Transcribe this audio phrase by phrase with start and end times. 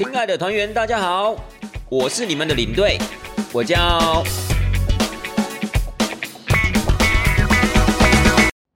[0.00, 1.36] 亲爱的团员，大家好，
[1.90, 2.96] 我是你们的领队，
[3.52, 4.24] 我叫。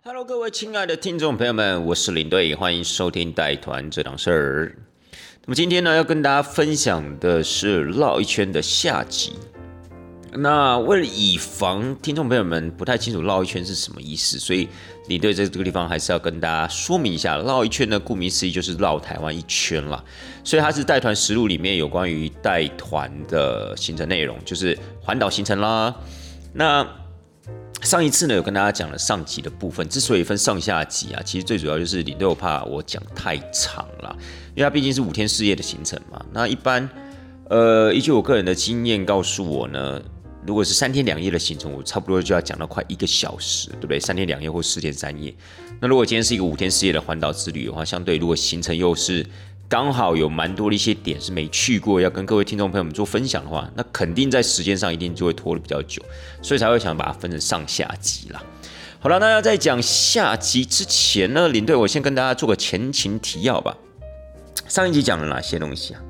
[0.05, 4.77] Hello，各位亲爱的听众朋友们，我是领队，欢迎收听带团这档事儿。
[5.47, 9.33] 那么今天呢，要跟大家分享的是绕一圈的下集。
[10.37, 14.69] 那为了以防听众朋友们不太清楚绕一圈是什么意思，所以
[15.07, 17.39] 你对这这个地方还是要跟大家说明一下。
[17.39, 20.03] 绕一圈呢，顾名思义就是绕台湾一圈了，
[20.43, 25.95] 所以它是带团实录里面有关于带团的行程内容，就是环岛行程啦。
[26.53, 26.85] 那
[27.83, 34.17] 上一次呢，有跟大家讲了上集的部分，之所以分上下集啊，其实最主要就是你都有怕我讲太长了，
[34.57, 36.21] 因为它毕竟是五天四夜的行程嘛。
[36.33, 36.89] 那一般，
[37.49, 40.03] 呃，依据我个人的经验告诉我呢。
[40.47, 43.99] 如果是三天两夜的行程，我差不多就要讲到快一个小时，对不对？
[43.99, 45.35] 三天两夜或四天三夜。
[45.81, 49.25] 那如果今天是一个五天四夜的环岛之旅的话，相对如果行程又是
[49.69, 56.03] 刚好有蛮多的一些点是没去过，要跟各位听众朋友们做分享的话，那肯定在时间上一定就会拖得比较久，
[56.43, 58.43] 所以才会想把它分成上下集啦。
[59.01, 63.77] 好了，那要在讲下集之前呢，领队我先跟大家做个前情提要吧。
[64.69, 66.01] 上一集讲了哪些东西啊？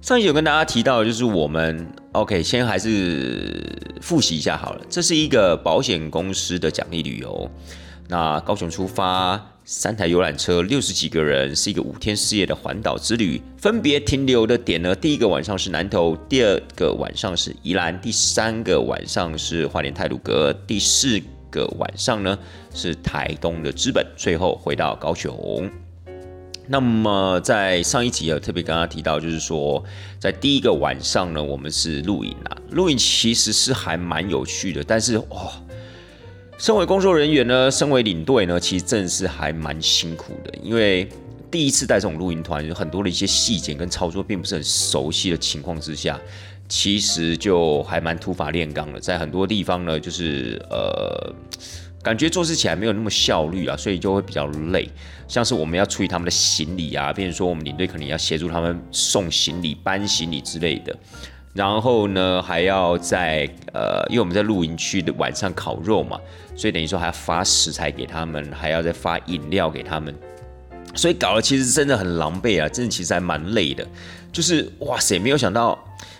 [0.00, 3.60] 上一集有跟大家提到，就是我们 OK，先还是
[4.00, 4.84] 复习一下好了。
[4.88, 7.50] 这是一个保险公司的奖励旅游。
[8.08, 13.42] 那高雄出发，三台游览车，六十几个人，是一个五天四夜的环岛之旅。
[13.58, 22.38] 分别停留的点呢，第一个晚上是南投，第二个晚上是宜兰，第三个晚上是花莲泰鲁阁，第四个晚上呢
[22.72, 25.68] 是台东的资本，最后回到高雄。
[26.70, 29.82] 那么在上一集有特别跟他提到，就是说
[30.18, 35.50] 在第一个晚上呢，我们是露营啊，露营其实是还蛮有趣的，但是哦，
[36.58, 41.08] 身为工作人员呢，身为领队呢，其实真的是还蛮辛苦的，因为
[41.50, 46.20] 第一次带这种露营团，有很多的一些细节跟操作并不是很熟悉的情况之下，
[46.68, 51.32] 其实就还蛮土法炼钢的，在很多地方呢，就是呃。
[52.02, 54.88] 感觉做事起来没有那么效率啊，所以就会比较累。
[55.26, 60.96] 像是我们要处理他们的行李啊，比如说我们领队可能要协助他们送行李、搬行李之类的。
[61.54, 66.18] 然后呢，还要在呃，因为我们在露营区的晚上烤肉嘛，
[66.54, 70.14] 所以等于说还要发食材给他们，还要再发饮料给他们，
[70.94, 73.84] 所以搞得其实真的很狼狈啊，真的其实还蛮累的。
[74.30, 75.76] 就是哇塞，没有想到，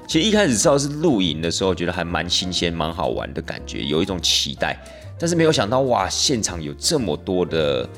[0.09, 4.77] 其实一开始知道是露营的时候，觉得还蛮新鲜、蛮好玩的感觉，有一种期待。
[5.19, 7.89] 但是没有想到哇，现场有这么多的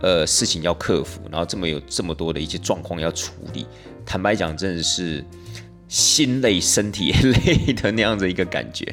[0.00, 3.66] 呃事情要克服，然后这么有这么多的一些状况要处理。
[4.06, 5.24] 坦白讲，真的是
[5.88, 8.86] 心累、身体也累的那样子一个感觉。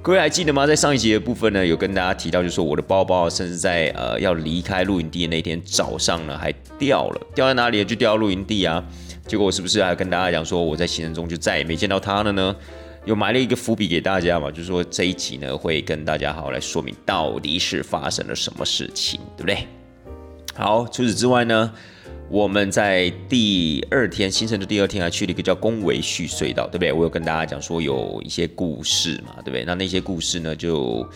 [0.00, 0.66] 各位还记得吗？
[0.66, 7.84] 在上一集的部分呢，有跟大家提到，就说我的包包甚至在呃要离开露营地的那天早上呢，还掉了，掉在哪里？
[7.84, 8.82] 就掉到露营地啊。
[9.26, 12.56] 结果我是不是还跟大家讲说，我在行程中就再也没见到它了呢？
[13.08, 19.66] 有埋了一个伏笔给大家嘛，就是说这一集呢会跟大家好好来说明到底是发生了什么事情，对不对？
[20.54, 21.72] 好，除此之外呢，
[22.28, 26.92] 我们在第二天行程的第二天还去了一个叫宫维旭隧道，对不对？
[26.92, 29.64] 我有跟大家讲说有一些故事嘛，对不对？
[29.64, 31.08] 那那些故事呢，就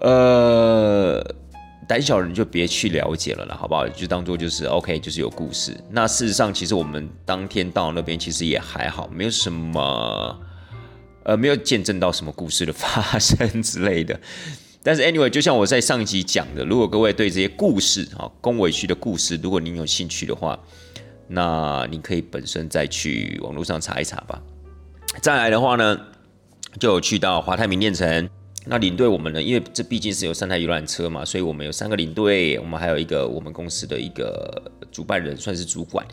[0.00, 1.22] 呃
[1.86, 3.86] 胆小人就别去了解了啦，好不好？
[3.86, 5.76] 就当做就是 OK，就是有故事。
[5.90, 10.40] 那事实上，其实我们当天到那边其实也还好，没有什么。
[11.22, 14.18] 呃，没有见证到什么故事的发生之类的，
[14.82, 20.58] 但是 anyway，就像我在上一集讲的，如果各位对这些故事啊，宫尾区的故事，如果您有兴趣的话，
[21.28, 24.40] 那你可以本身再去网络上查一查吧。
[25.20, 26.00] 再来的话呢，
[26.78, 28.28] 就有去到华泰名店城，
[28.64, 36.06] 那领队我们呢，因为这毕竟是有三台游览车嘛，所以我们有三个领队，我们还有一个我们公司的一个主办人，算是主管，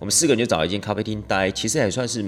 [0.00, 2.24] 我们四个人就找一间咖啡厅待，其实也算是。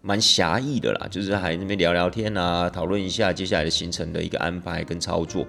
[0.00, 5.46] 蛮狭义的啦，就是还那边聊聊天啊，讨论一下接下来的行程的一个安排跟操作，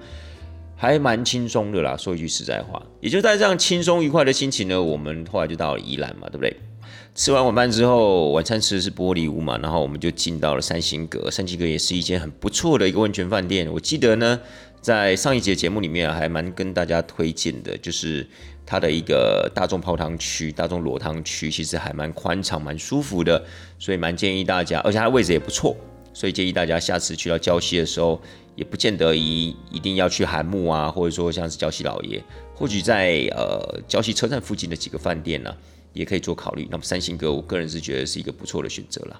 [0.75, 1.95] 还蛮轻松的啦。
[1.95, 6.55] 说一句实在话，也就在这样轻松愉快的心情呢，我们后来就到了宜兰嘛，对不对？
[7.13, 11.29] 吃完晚饭之后，晚餐吃的是玻璃屋嘛，然后我们就进到了三星阁。
[11.29, 13.71] 三星阁也是一间很不错的一个温泉饭店。
[13.71, 14.39] 我记得呢，
[14.81, 18.27] 在上一节节目里面还蛮跟大家推荐的，就是。
[18.69, 23.43] 它的一个大众泡汤区、大众裸汤区，其实还蛮宽敞、蛮舒服的，
[23.79, 25.75] 所以蛮建议大家，而且它位置也不错，
[26.13, 28.21] 所以建议大家下次去到礁溪的时候，
[28.55, 32.23] 也不见得一一定要去韩木啊，或者说像是礁溪老爷，
[32.53, 35.51] 或许在呃礁溪车站附近的几个饭店呢，
[35.93, 36.67] 也可以做考虑。
[36.69, 39.19] 那么三星阁，我个人是觉得是一个不错的选择了。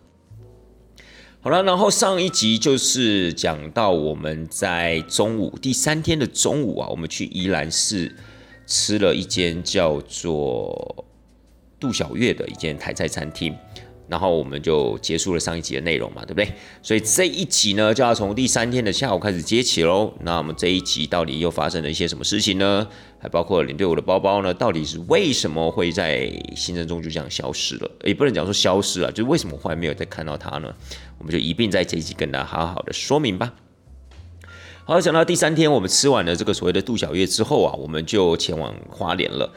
[1.42, 8.16] 好了，然后上一集就是讲到我们在中午第三天的中午啊，我们去宜兰市。
[8.70, 11.06] 吃了一间叫做
[11.80, 13.56] 杜小月的一间台菜餐厅，
[14.08, 16.54] 然后我们就结束了上一集的内容嘛，对不对？
[16.84, 20.14] 所以这一集呢，就要从第三天的下午开始接起喽。
[20.22, 22.88] 那我们这一集到底又发生了一些什么事情呢？
[23.18, 27.92] 还包括领队我的包包呢，到底是为什么会在行程中就这样消失了？
[28.04, 30.72] 也不能讲说消失了，就是为什么后来没有再看到它呢？
[31.18, 33.52] 我们就一并在这一集跟大家好好的说明吧。
[34.90, 39.48] 好，讲到第三天，我们吃完了这个所谓的度小月之后啊，我们就前往花莲了。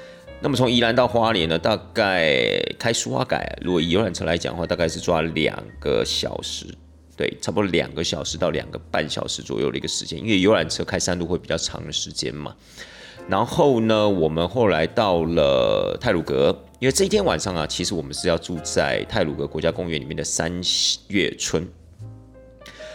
[0.42, 6.66] 那么从宜兰到花莲呢，大概开苏花改，如果以游览车来讲的话，大概是抓两个小时，
[7.16, 12.54] 对，差不多两个小时到两个半小时左右的一个时间，因为游览车开山路会比较长的时间嘛。
[13.26, 20.60] 然后呢，我们后来到了泰鲁阁，因为这一天晚上啊，其实我们是要住在泰鲁阁国家公园里面的三
[21.08, 21.66] 月村。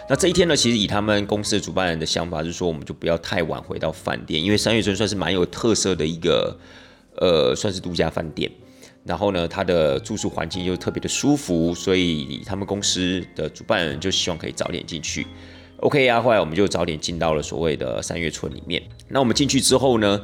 [0.10, 6.58] 那这一天呢，其实以他们公司的主办人的想法就是说，我们就不要太晚回到饭店，因为三月村算是蛮有特色的一个，
[7.18, 8.50] 呃，算是度假饭店。
[9.04, 15.28] 然后呢，它的住宿环境又特别的舒服，所以他们公司的主办人就希望可以早点进去。
[15.82, 18.82] OK 啊，后来我们就早点进到了所谓的三月村里面。
[19.10, 20.22] 那我们进去之后呢，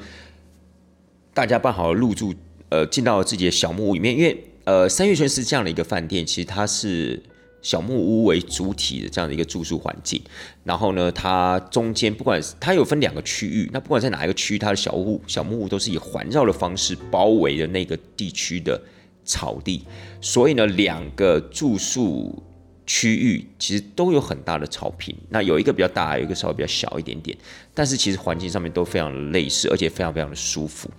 [1.33, 2.33] 大家办好了入住，
[2.69, 7.21] 呃，进到了自己的小木屋里面，因为呃，三月村是这样的一个饭店，其实它是。
[7.63, 10.21] 小木屋为主体的这样的一个住宿环境，
[10.63, 18.79] 然后呢，它中间不管它有分两个区域，那不管在哪一个区域，它的小屋小木屋都是以环绕的方式包围的那个地区的
[19.25, 19.83] 草地，
[20.21, 22.43] 所以呢，两个住宿
[22.85, 27.37] 区域其实都有很大的草坪，那有一个比较大，有一个稍微比较小一点点，
[27.73, 30.91] 但是其实环境上面都非常的类似，而且非常非常的舒服。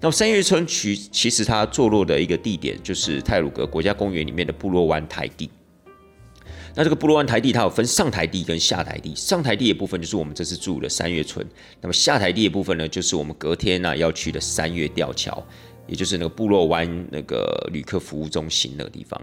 [0.00, 5.50] 那么三月村区其实它坐落的一个地点就是泰鲁格国家公园里面的部落湾台地。
[6.76, 9.14] 那这个布洛湾台地，它有分上台地跟下台地。
[9.14, 11.46] 上台地的部分就是我们这次住的三月村，
[11.80, 15.40] 那么下台地的部分呢，就是我们隔天呢要去的三月吊桥，
[15.86, 19.20] 也就是那个部落湾那个旅客服务中心那个地方。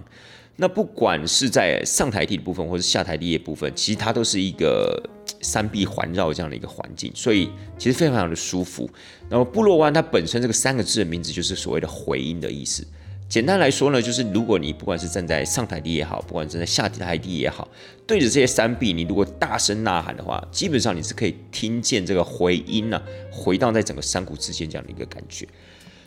[0.56, 5.02] 那不管是在上台地的部分，或是下台地的部分，其实它都是一个
[5.42, 8.90] 山壁环绕这样的一个环境，所以其实非常非常的舒服。
[9.30, 12.86] 那么部落湾它本身这个三个字的名字就是所谓的回音的意思。
[13.32, 17.66] 简单来说呢，就是如果你不管是站在上台地也好，不管站在下台地也好，
[18.06, 23.02] 对着这些山壁，你如果大声呐喊的话，基本上你是可以听见这个回音呢，
[23.32, 25.48] 回荡在整个山谷之间这样的一个感觉。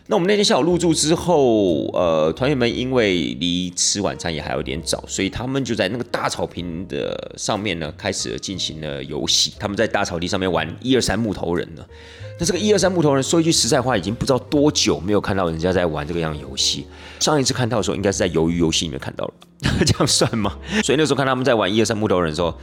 [0.07, 9.55] 那我们那天下午入住之后，呃，团员们因为离吃晚餐也还有点早，所以他们就在那个大草坪的上面呢，开始进行了游戏。
[9.59, 11.83] 他们在大草地上面玩一二三木头人呢。
[12.39, 16.85] 那这个一二三木头人，说一句实在话，已经不知道多久没有看到人家在玩这个样游戏。
[17.19, 19.35] 上一次看到的时候，应该是在鱿鱼游戏里面看到了，
[19.87, 20.59] 这样算吗？
[20.83, 22.55] 所以那时候看他们在玩一二三木头人的时候，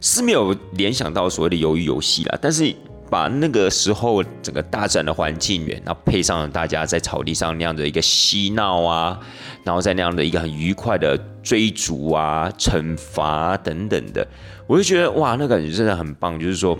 [0.00, 2.74] 是没有联想到所谓的鱿鱼游戏啦，但是。
[3.08, 9.18] 把那个时候整个大战的环境，然后配上大家在草地上那样的一个嬉闹啊，
[9.62, 14.26] 然后在那样的一个很愉快的追逐啊、惩罚等等的，
[14.66, 16.38] 我就觉得哇，那感觉真的很棒。
[16.40, 16.76] 就是说，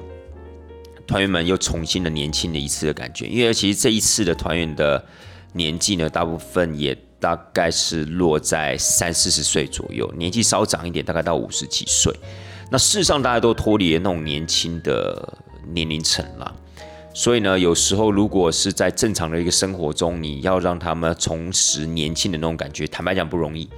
[1.07, 3.27] 团员们又重新的年轻了一次的感觉。
[3.27, 5.05] 因为其实这一次的团员的
[5.53, 12.13] 年纪呢，大部分也大概是落在三四十岁左右，年纪稍长一点，大概到五十几岁。
[12.69, 15.39] 那事实上，大家都脱离了那种年轻的。
[15.73, 16.55] 年龄层了，
[17.13, 23.69] 所以呢，有时候如果是在正常的一个生活中，你要让他们重拾年轻的那种感觉，坦白讲不容易。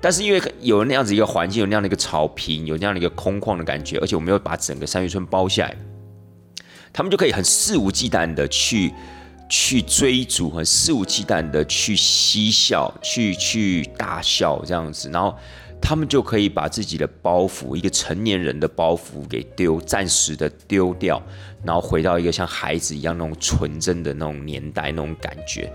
[0.00, 5.76] 但是因为有那样子一个环境，有那样的一个草坪，有那样的一个空旷的感觉，而且我们又把整个三月村包下来，
[6.92, 8.92] 他们就可以很肆无忌惮的去
[9.48, 15.34] 去追逐，很肆无忌惮的去嬉笑，去去大笑这样子，然后。
[15.80, 21.22] 他们就可以把自己的包袱，一个成年人的包袱给丢，暂时的丢掉，
[21.64, 25.72] 然后回到一个像孩子一样那种纯真的那种年代那种感觉。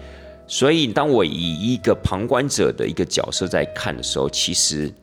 [0.48, 4.93] 所以，当我以一个旁观者的一个角色在看的时候，其实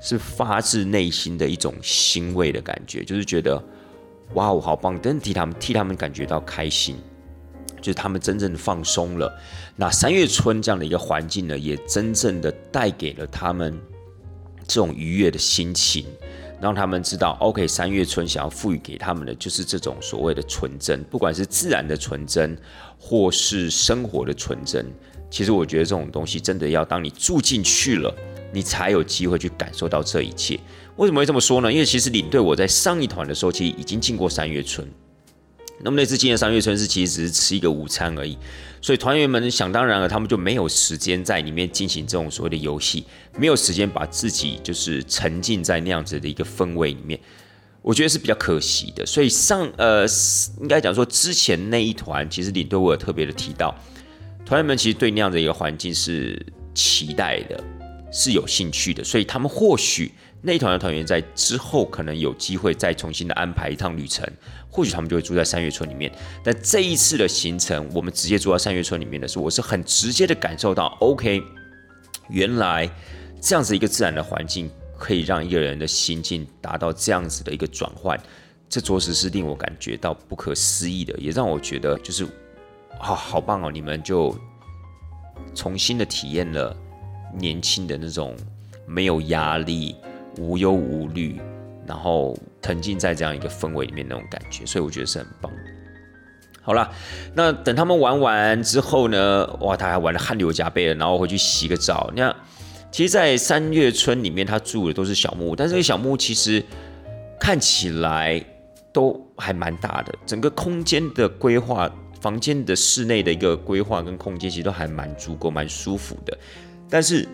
[0.00, 3.62] 是发自内心的一种欣慰的感觉，就是觉得
[4.34, 6.96] 哇，我好棒，真的替他们替他们感觉到开心，
[7.80, 9.32] 就是他们真正放松了。
[9.76, 13.78] 那三月春这样的一个环境呢，也真正的带给了他们。
[14.68, 16.04] 这种愉悦的心情，
[16.60, 22.56] 让他们知道，OK，三月春想要赋予给他们的就是这种所谓的纯真，不管是自然的纯真，
[22.98, 24.86] 或是生活的纯真。
[25.30, 28.14] 其实我觉得这种东西真的要当你住进去了，
[28.52, 30.58] 你才有机会去感受到这一切。
[30.96, 31.72] 为什么会这么说呢？
[31.72, 34.86] 因为其实领队我在上一团的时候，其实已经进过三月春。
[35.80, 38.36] 那么那次进的三月春是其实只是吃一个午餐而已，
[38.80, 43.04] 所以团员们想当然了，他们就没有时间在里面进行这种所谓的游戏，
[43.36, 47.18] 没有时间把自己就是沉浸在那样子的一个氛围里面，
[47.82, 49.04] 我觉得是比较可惜的。
[49.04, 50.06] 所以上呃
[50.60, 53.74] 应该讲说之前那一团，其实领队我有特别的提到，
[54.46, 56.40] 团员们其实对那样的一个环境是
[56.72, 57.62] 期待的，
[58.12, 64.24] 是有兴趣的，所以他们或许那一团的团员在之后可能有机会再重新的安排一趟旅程，
[64.70, 66.10] 或许他们就会住在三月村里面。
[66.44, 71.42] 但这一次的行程，我们直接住在三月村里面的时候，我是很直接的感受到，OK，
[72.28, 72.88] 原来
[73.40, 78.18] 这样子一个自然的环境可以让一个人的心境达到这样子的一个转换，
[78.68, 82.24] 这着实是令我感觉到不可思议的，也让我觉得就是
[83.00, 83.70] 啊，好棒哦！
[83.72, 84.36] 你们就
[85.54, 86.76] 重新的体验了。
[87.36, 88.34] 年轻的那种
[88.86, 89.94] 没有压力、
[90.38, 91.40] 无忧无虑，
[91.86, 95.52] 然后沉浸在这样一个氛围里面那种感觉，所以我觉得是很棒。
[96.62, 96.90] 好了，
[97.34, 99.46] 那等他们玩完之后呢？
[99.60, 102.12] 哇，他还玩的汗流浃背的，然后回去洗个澡。
[102.14, 102.34] 那
[102.92, 106.62] 其实，在三月村里面，他住的都是小木屋，但是这个小木屋其实
[107.40, 108.44] 看起来
[108.92, 111.90] 都还蛮大的，整个空间的规划、
[112.20, 116.36] 房间的室内的一个规划跟空间，其实都还蛮足够、蛮舒服的。
[116.90, 117.26] 但是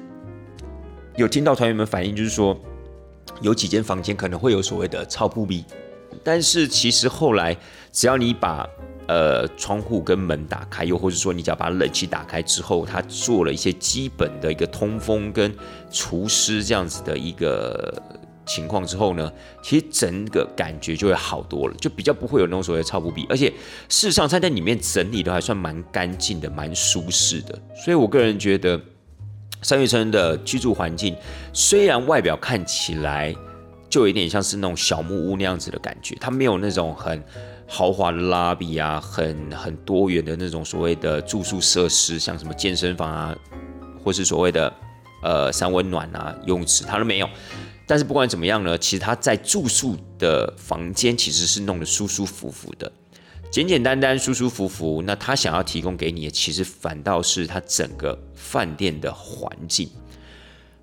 [1.16, 2.56] 有听到团员们反映，就是说
[3.40, 5.64] 有几间房间可能会有所谓的超布逼，
[6.22, 7.56] 但是其实后来
[7.92, 8.66] 只要你把
[9.06, 15.54] 呃窗户跟门打开，又或者说你只要把冷气打开之后，它做了一些基本的一个通风跟
[15.90, 18.02] 除湿这样子的一个
[18.46, 19.30] 情况之后呢，
[19.62, 23.48] 其实整个感觉就会好多了，就比较不会有那种所谓的超布逼，而且
[23.88, 28.80] 事实上它在里面整理的还算蛮干净的，蛮舒适的，所以我个人觉得。
[29.64, 31.16] 三月村的居住环境
[31.54, 33.34] 虽然外表看起来
[33.88, 37.22] 就有点像是那种小木屋那样子的感觉，它没有那种很
[37.66, 43.34] 豪华的拉比啊，很很多元的那种所谓的住宿设施，像什么健身房啊，
[44.04, 44.70] 或是所谓的
[45.22, 47.28] 呃三温暖啊、游泳池，它都没有。
[47.86, 52.90] 但是不管怎么样呢，其实它在住宿的房间其实是弄得舒舒服服的。
[53.54, 59.88] 简简单单、舒舒服服，那他想要提供给你的，其实反倒是他整个饭店的环境。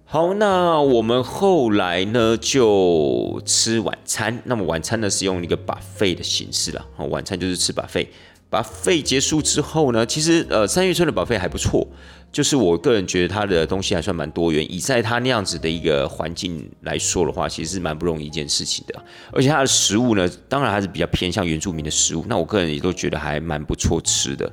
[0.06, 4.42] 好，那我们后来呢就吃晚餐。
[4.46, 6.88] 那么晚餐呢是用一个把费的形式了。
[7.10, 8.10] 晚餐就是吃把费。
[8.50, 11.86] 把费结束之后呢，其实呃三月村的把费还不错。
[12.32, 19.04] 就是我个人觉得它的东西还算蛮多元，以在它那样子的一个环境来说的话，其实是蛮不容易一件事情的。
[19.34, 24.50] 而且它的食物呢，当然还是比较偏向原住民的食物，那我个人也都觉得还蛮不错吃的。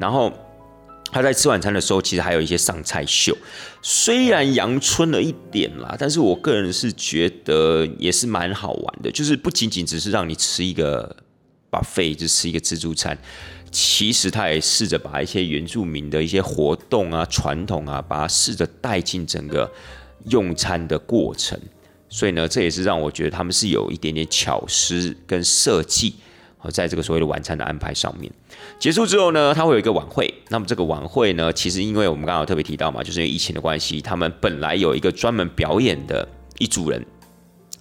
[0.00, 0.32] 然后
[1.12, 3.36] 他在吃晚餐的时候，其实还有一些上菜秀，
[3.82, 11.14] 虽然阳春了一点啦，但是我个人是觉得也是蛮好玩的，就是不仅仅只是让你吃一个
[11.70, 13.16] 把肺，就吃一个自助餐。
[13.72, 19.68] 其实他也试着把一些原住民的一些活动啊、传统啊，把它试着带进整个
[20.28, 21.58] 用餐的过程。
[22.10, 26.14] 所以呢，这也是让我觉得他们是有一点点巧思跟设计，
[26.58, 28.30] 和在这个所谓的晚餐的安排上面。
[28.78, 30.32] 结束之后呢，他会有一个晚会。
[30.50, 37.02] 那么这个晚会呢，其实因为我们刚刚特别提到嘛，就是因为疫情的关系，他们本来有一个专门表演的一组人。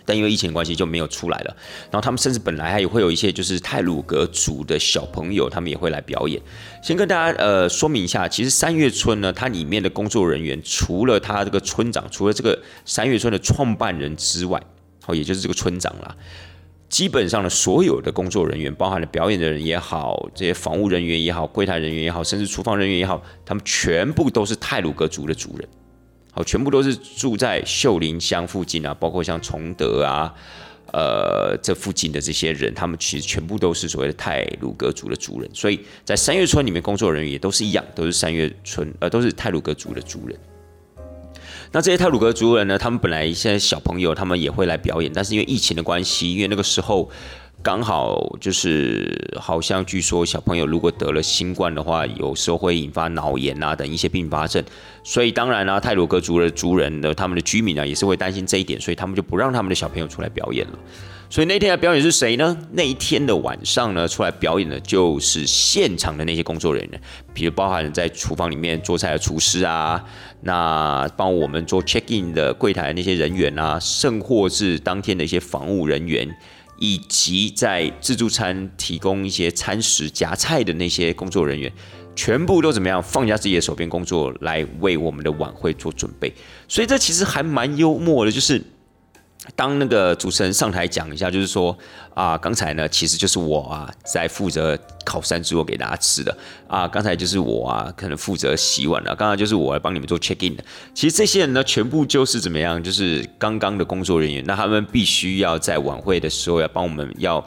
[0.05, 1.55] 但因为疫情关系就没有出来了。
[1.91, 6.41] 然后他们甚至本来还会有一些就是泰鲁格族的小朋友，他们也会来表演。
[6.81, 14.62] 先跟大家呃说明一下，其实三月村呢，它里面的工作人员除了他这个村长，除了这个三月村的创办人之外，
[15.05, 16.15] 哦，也就是这个村长啦，
[16.89, 25.67] 基本上的所有的工作人员，包含了表演的人也好，这些房务人员也好，柜台人员也好，甚至厨房人员也好，他们全部都是泰鲁格族的族人。
[26.32, 30.34] 好，全部都是住在秀林乡附近啊，包括像崇德啊，
[30.94, 40.40] 呃，这附近的这些人，他们其实全部都是所谓的泰鲁格族的族人，所以在三月村里面工作人员也都是一样，都是三月村，呃，都是泰鲁格族的族人。
[41.74, 47.10] 那这些泰鲁格族人呢，他们本来一些小朋友他们也会来表演，但是因为疫情的关系，因为那个时候。
[47.63, 54.63] 刚好就是，好像据说小朋友如果得了新冠的话，有时候会引发脑炎啊等一些并发症，
[55.03, 60.80] 所以当然呢，泰鲁格族的族人的，他们的居民呢也是会担心这一点，所以他们就不让他们的小朋友出来表演了。
[61.30, 62.58] 所以那天的表演是谁呢？
[62.72, 67.01] 那一天的晚上呢，出来表演的就是现场的那些工作人员，
[67.32, 70.03] 比如包含在厨房里面做菜的厨师啊，
[70.41, 76.27] 那帮我们做 check in 的柜台的那些人员啊，甚或是当天的一些防务人员。
[76.82, 81.72] 以及在自助餐提供一些餐食夹菜的那些工作人员，
[82.16, 86.34] 全部都怎么样放下自己的手边工作，来为我们的晚会做准备。
[86.68, 88.62] 所以这其实还蛮幽默的，就是。
[89.55, 91.77] 当那个主持人上台讲一下，就是说
[92.13, 96.36] 啊，刚才呢，其实就是我啊，在负责烤山猪肉给大家吃的
[96.67, 100.63] 啊，刚才就是我啊，可能负责洗碗的，刚才就是我来帮你们做 check in 的。
[100.93, 107.38] 其实这些人呢，全部就是怎么样，就是刚刚的工作人员，那他们必须要在晚会的时候要帮我们要，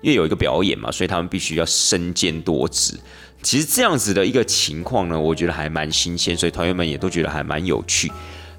[0.00, 2.98] 因为有一个表演嘛，所以他们必须要身兼多职。
[3.42, 8.10] 其实这样子的一个情况呢，我觉得还蛮新鲜，所以团员们也都觉得还蛮有趣。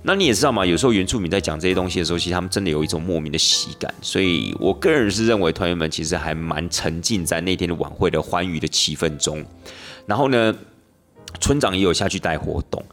[0.08, 3.92] 那你也知道嘛，有时候原住民在讲这些东西的时候，其实他们真的有一种莫名的喜感。
[4.02, 9.44] 所以我个人是认为团员们其实还蛮沉浸在那天的晚会的欢愉的气氛中。
[10.06, 10.56] 然后呢，
[11.42, 12.86] 村长也有下去带活动。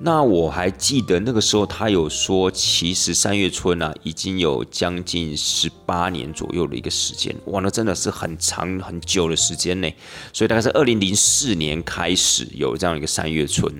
[0.00, 9.88] 那我还记得那个时候，他有说，其实三月村啊，已经有将近十八年左右的一个时间，哇，那真的是很长很久的时间呢。
[10.32, 13.72] 所以大概是二零零四年开始有这样一个三月村。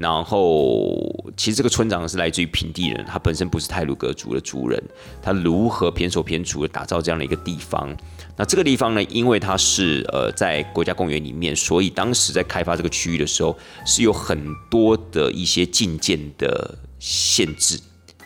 [0.00, 0.96] 然后，
[1.36, 4.82] 其实这个村长是来自于平地人，他本身不是泰鲁格族的族人，
[5.20, 7.94] 他如何偏手偏足的打造这样的一个地方？
[8.34, 13.54] 那这个地方呢，因为它是呃在国家公园里面，所以当时在开发这个区域的时候，
[13.84, 14.40] 是有很
[14.70, 17.78] 多的一些禁建的限制、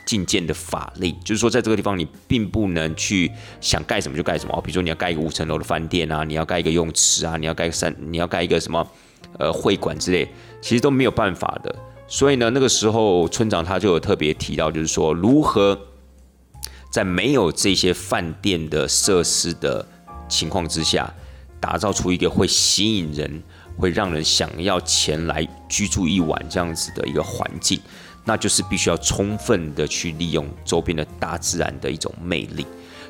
[0.07, 3.28] 禁建的法令，就是说在这个地方你并不能去
[3.61, 8.87] 想盖什么就盖什么，比如说你要盖一个五层楼的饭店啊，你要盖一个泳池啊，你要盖三，你要盖一个什么
[9.40, 10.28] 呃会馆之类。
[10.64, 11.76] 其实都没有办法的，
[12.09, 15.78] 所以呢，那个时候村长他就有特别提到，就是说如何
[16.90, 19.87] 在没有这些饭店的设施的
[20.26, 21.12] 情况之下，
[21.61, 23.42] 打造出一个会吸引人、
[23.76, 27.78] 会让人想要前来居住一晚这样子的一个环境，
[28.25, 32.64] 那就是必须要充分的去利用周边的大自然的一种魅力。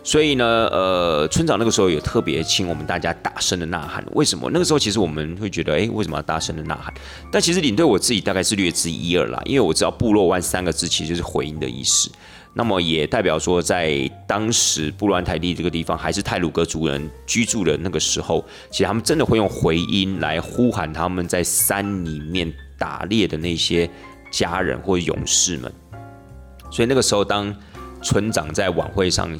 [0.06, 4.04] 所以呢，呃，村长那个时候有特别请我们大家大声的呐喊。
[4.12, 4.50] 为什么？
[4.52, 6.92] 那个时候其实我们会觉得，哎，为什么要大声的呐喊？
[7.32, 12.12] 但其实领队我自己大概是略知一二啦，因为我知道“部落湾”三个字其实就是回音的意思。
[12.52, 23.88] 那么也代表说，在当时布洛湾台地这个地方，还是泰鲁格族人居住的那个时候，其实他们真的会用回音来呼喊他们在山里面打猎的那些
[24.30, 25.72] 家人或勇士们。
[26.70, 27.52] 所以那个时候，当
[28.02, 29.30] 村长在晚会上。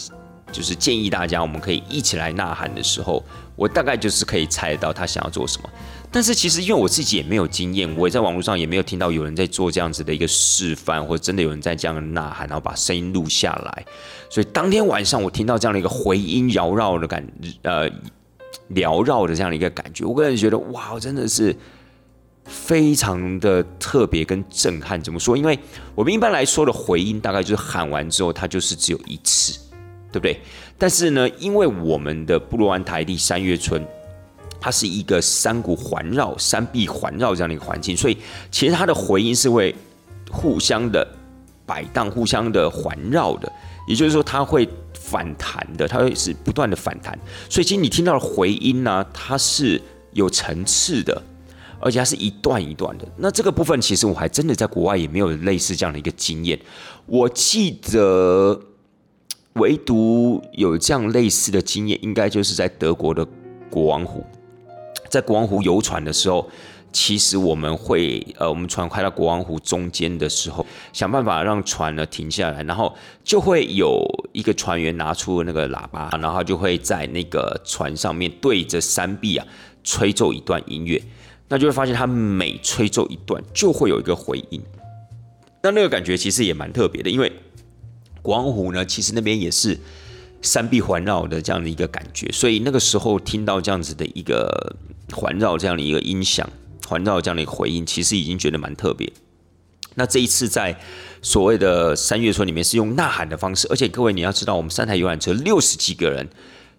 [0.54, 3.20] 就是建议大家，我们可以一起来呐喊的时候，
[3.56, 5.68] 我大概就是可以猜得到他想要做什么。
[6.12, 13.84] 但是其实因为我自己也没有经验，我也在网络上也没有听到有人在做这样子的一个示范，或者真的有人在这样呐喊，然后把声音录下来。
[14.30, 17.26] 所以当天晚上我听到这样的一个回音缭绕的感，
[17.62, 17.90] 呃，
[18.72, 21.56] 缭绕的这样的一个感觉，我个人觉得哇，真的是
[22.44, 25.02] 非常的特别跟震撼。
[25.02, 25.36] 怎么说？
[25.36, 25.58] 因为
[25.96, 29.58] 我们一般来说的回音，大概就是喊完之后，它就是只有一次。
[30.14, 30.40] 对不对？
[30.78, 33.84] 但是呢，因为我们的布洛湾台地三月村，
[34.60, 38.16] 它是一个山谷环绕、山壁环绕这样的一个环境，所以
[38.48, 39.74] 其实它的回音是会
[40.30, 41.04] 互相的
[41.66, 43.52] 摆荡、互相的环绕的。
[43.88, 47.18] 也就是说，它会反弹的，它会是不断的反弹。
[47.50, 51.20] 所以，其实你听到的回音呢，它是有层次的，
[51.80, 53.04] 而且它是一段一段的。
[53.16, 56.56] 那这个部分，其实我还真的在国外也没有类似这样的一个经验。
[57.06, 58.60] 我记得。
[59.54, 63.24] 唯独有这样类似的经验，应该就是在德国的
[63.70, 64.24] 国王湖，
[65.08, 66.50] 在国王湖游船的时候，
[66.92, 79.46] 其实我们会，呃，我们船开到国王湖中间的时候，想办法让船呢停下来，然后就会有一个船员拿出那个喇叭，然后就会在那个船上面对着山壁啊
[79.84, 81.00] 吹奏一段音乐，
[81.48, 84.60] 那就会发现他每吹奏一段就会有一个回音，
[85.62, 87.30] 那那个感觉其实也蛮特别的，因为。
[88.24, 89.78] 广湖呢，其实那边也是
[90.40, 94.74] 山壁环绕的这样的一个感觉，所以那个时候听到这样子的一个
[95.12, 96.48] 环绕这样的一个音响，
[96.88, 99.12] 环绕这样的一个回音，其实已经觉得蛮特别。
[99.96, 100.80] 那这一次在
[101.20, 106.26] 所谓的三月村里面是用呐喊的方式，而且各位你要知道，我们三台游览车六十几个人，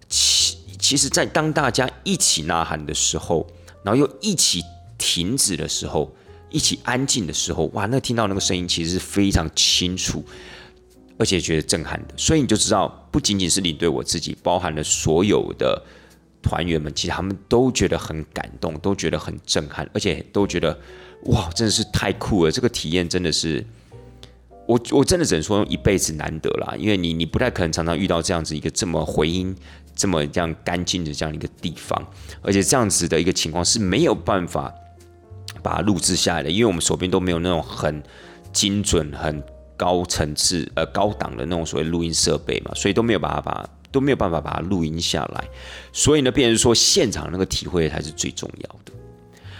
[0.09, 3.47] 其其实，在当大家一起呐喊的时候，
[3.83, 4.63] 然后又一起
[4.97, 6.13] 停止的时候，
[6.49, 10.23] 一起安静的时候，哇，那听到那个声音其实是非常清楚。
[11.17, 15.81] 而且觉得震撼的，所以你就知道，不仅仅是你对我自己，包含了所有的
[16.41, 20.77] 团员们，其实他们都觉得很感动，都觉得很震撼，而且都觉得
[21.27, 22.51] 哇，真的是太酷了！
[22.51, 23.65] 这个体验真的是，
[24.67, 29.55] 我我真的只能说一辈子难得啦，因为你你不太可能常常遇到这样子一个这么回音
[29.95, 32.05] 这么这样干净的这样一个地方，
[32.41, 34.73] 而且这样子的一个情况是没有办法
[35.63, 38.03] 把它录制下来的，因为我们手边都没有那种很
[38.51, 39.41] 精准很。
[39.77, 45.43] 高层次、呃高档的那种所谓录音设备嘛，所以都没有办法把都没有办法把它录音下来，
[45.93, 48.91] 所以呢，变成说现场那个体会才是最重要的。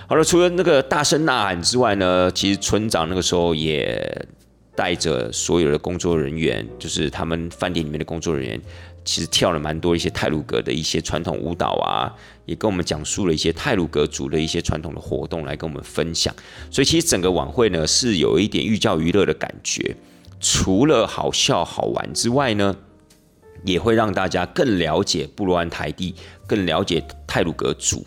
[0.08, 4.28] 好了，除了那个大声呐喊之外呢，其实村长那个时候也
[4.76, 8.62] 带着所有的工作人员，就是他们饭店里面的工作人员。
[9.06, 12.12] 其实跳了蛮多一些泰鲁格的一些传统舞蹈啊，
[12.46, 16.34] 也跟我们讲述了一些泰鲁格族的一些传统的活动来跟我们分享。
[16.72, 19.96] 所以其实整个晚会呢是有一点寓教于乐的感觉，
[20.40, 22.76] 除了好笑好玩之外呢，
[23.64, 26.16] 也会让大家更了解布罗安台地，
[26.48, 28.06] 更了解泰鲁格族。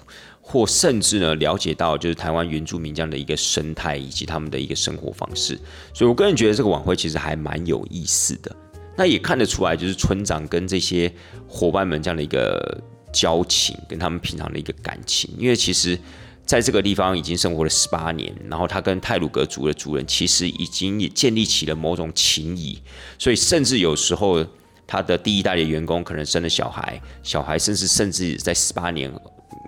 [0.51, 5.59] 或甚至呢了解到就是台湾原住民这样的一个生态以及他们的一个生活方式。
[5.93, 8.57] 所以我个人觉得这个晚会其实还蛮有意思的。
[8.99, 11.11] 那也看得出来，就是村长跟这些
[11.47, 12.83] 伙伴们这样的一个
[13.13, 15.31] 交情，跟他们平常的一个感情。
[15.39, 15.97] 因为其实
[16.45, 22.83] 在这个地方已经生活了十八年，然后他跟泰鲁格族的族人其实已经也建立起了某种情谊，
[23.21, 24.45] 所以甚至有时候
[24.85, 29.09] 他的第一代的员工可能生了小孩，小孩甚至甚至在十八年，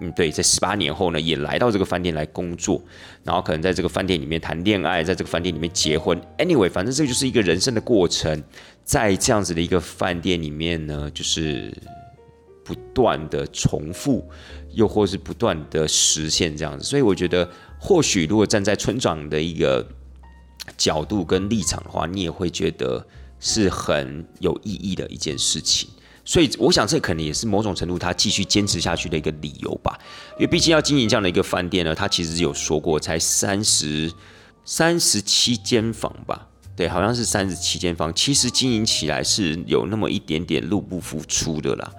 [0.00, 2.82] 嗯，对，在十八年后呢，也来到这个饭店来工作，
[3.22, 6.20] 然后可能在这个饭店里面谈恋爱，在这个饭店里面结婚。
[6.38, 8.42] Anyway，反正这就是一个人生的过程。
[8.82, 11.72] 在这样子的一个饭店里面呢，就是
[12.64, 14.28] 不断的重复，
[14.72, 19.86] 又或是不断的实现这样子，所以我觉得，或许如果站在村长的一个
[20.76, 23.06] 角度跟立场的话，你也会觉得
[23.38, 25.88] 是很有意义的一件事情。
[26.24, 29.98] 所以，我想这可能也是某种程度他继续坚持下去的一个理由吧。
[30.34, 34.12] 因为毕竟要经营这样的一个饭店呢，他其实有说过，才三十
[34.64, 36.46] 三十七间房吧。
[36.76, 41.90] 对，好像是三十七间房，其实经营起来是有那么一点点入不敷出的啦。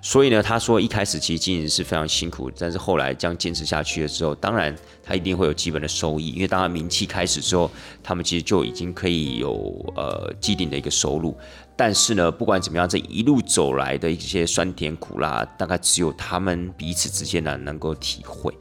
[0.00, 7.68] 所以呢，他说一开始其实经营是非常辛苦，但是后来这样坚持下去的时候，当然他一定会有基本的收益，因为当他名气开始之后，
[8.00, 9.52] 他们其实就已经可以有
[9.96, 11.36] 呃既定的一个收入。
[11.78, 18.52] 但是呢，不管怎么样，这一路走来的一些酸甜苦辣，大概只有他们彼此之间呢能够体会。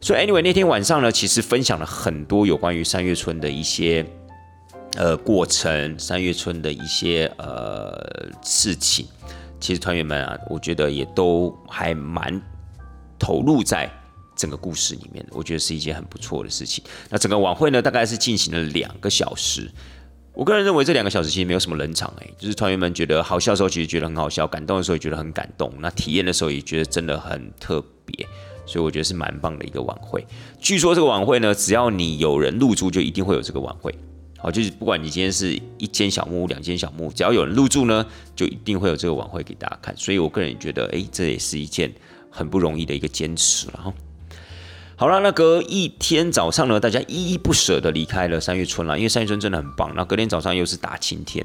[0.00, 4.06] 所以，anyway，那天晚上呢，其实分享了很多有关于三月村的一些。
[4.96, 9.04] 呃，过程三月村的一些呃事情，
[9.58, 12.40] 其实团员们啊，我觉得也都还蛮
[13.18, 13.90] 投入在
[14.36, 16.84] 整个故事里面的，我觉得是一件很不错的事情。
[17.10, 19.68] 那整个晚会呢，大概是进行了两个小时。
[20.34, 25.72] 我个人认为这两个小时其实没有什么冷场，哎，就是团员们觉得好笑的时候，其实觉得很好笑；感动的时候也觉得很感动。
[25.78, 28.26] 那体验的时候也觉得真的很特别，
[28.66, 30.26] 所以我觉得是蛮棒的一个晚会。
[30.58, 33.94] 据说这个晚会呢，只要你有人入住，就一定会有这个晚会。
[34.36, 39.96] 好，就是不管你今天是一间小木屋、两间小木屋，只要有人入住呢，就一定会有这个晚会给大家看。
[39.96, 41.90] 所以我个人也觉得，哎，这也是一件
[42.28, 43.94] 很不容易的一个坚持了哈。
[44.96, 49.92] 好了，那隔一天早上呢，大家依依不舍的离开了三月村了，因为三月村真的很棒。
[49.96, 51.44] 那隔天早上又是大晴天。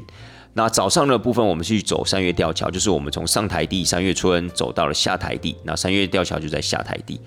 [0.54, 5.56] 那早上的部分，我们去走三月吊桥，就是我们从上台地三月村走到了下台地。
[5.64, 7.20] 那三月吊桥就在下台地。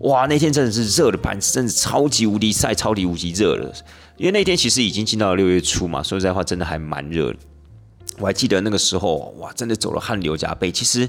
[0.00, 3.72] 哇，那天真的是热的板子，真的超级无敌晒，超级无敌热了。
[4.16, 7.34] 因为那天其实已经进到了六月初嘛，说实在话，真的还蛮热。
[8.18, 10.70] 我还记得那个时候，哇，真的走了汗流浃背。
[10.70, 11.08] 其实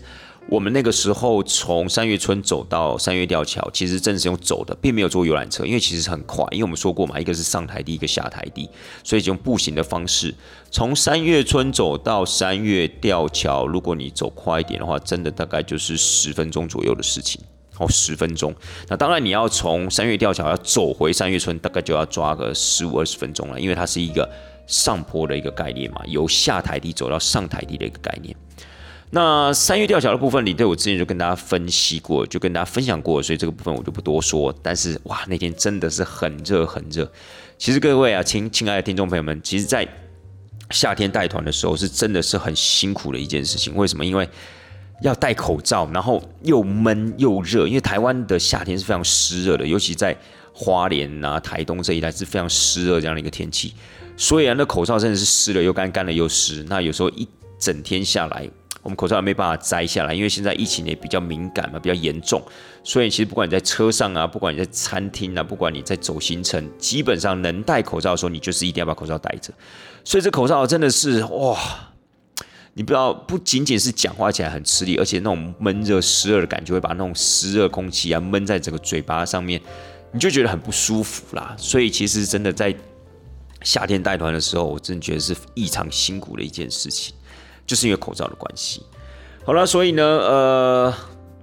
[0.49, 6.45] 我们那个时候从三月村走到三月吊桥，其实真的是用走的，并没有坐游览车，因为其实很快。
[6.51, 8.69] 因为我们说过嘛，一个是上台地，一个下台地，
[9.03, 10.33] 所以就用步行的方式
[10.71, 13.67] 从三月村走到三月吊桥。
[13.67, 17.41] 如果你走快一点的话，真的大概就是十分钟左右的事情。
[17.77, 18.55] 哦，十分钟。
[18.87, 24.27] 那当然，你要从三月吊桥要走回三月村，大概就要抓个十五二十分钟了，因为它是一个
[24.65, 28.33] 上坡的一个概念嘛，由下台地走到上台地的一个概念。
[29.09, 34.53] 那三月吊桥的部分，你对我之前就跟大家分析过，就跟大家分享过，所以这个部分我就不多说。
[34.61, 37.09] 但是哇，那天真的是很热很热。
[37.57, 39.87] 其实各位啊，亲亲爱的听众朋友们，其实，在
[40.71, 43.73] 夏天带团的时候，是真的是很辛苦的一件事情。
[43.75, 44.05] 为什么？
[44.05, 44.27] 因为
[45.01, 50.13] 要戴口罩，然后又闷又热，因为台湾的夏天是非常湿热的，尤其在
[50.53, 53.73] 花莲啊、台东这一带是非常湿热这样的一个天气，
[54.17, 56.65] 所以啊，那口罩真的是湿了又干，干了又湿。
[56.67, 58.49] 那有时候一整天下来，
[58.87, 62.41] 我们口罩也没办法摘下来，因为现在疫情也比较敏感嘛，比较严重，
[62.85, 69.53] 所以其实不管你在车上啊，不管你在餐厅啊，不管你在走行程，基本上能戴口罩的时候，你就是一定要把口罩戴着。
[70.05, 71.57] 所以这口罩真的是哇。
[72.75, 79.59] 你不知道，不仅仅是讲话起来很吃力，而且那种闷热湿热的感觉会把那种湿热空气啊闷在整个嘴巴上面，
[80.13, 81.55] 你就觉得很不舒服啦。
[81.57, 82.71] 所以其实真的在
[83.63, 87.15] 夏天带团的时候，我真的觉得是异常辛苦的一件事情，
[87.67, 88.81] 就是因为口罩的关系。
[89.45, 90.93] 好了，所以呢，呃，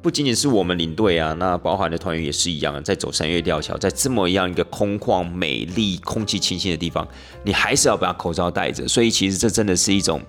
[0.02, 7.06] 不仅仅是我们领队啊，那包含的团员也是一样，在走三月吊桥，在这么样一个空旷、美丽、空气清新的地方，
[7.44, 8.88] 你还是要把口罩戴着。
[8.88, 10.20] 所以其实这真的是一种。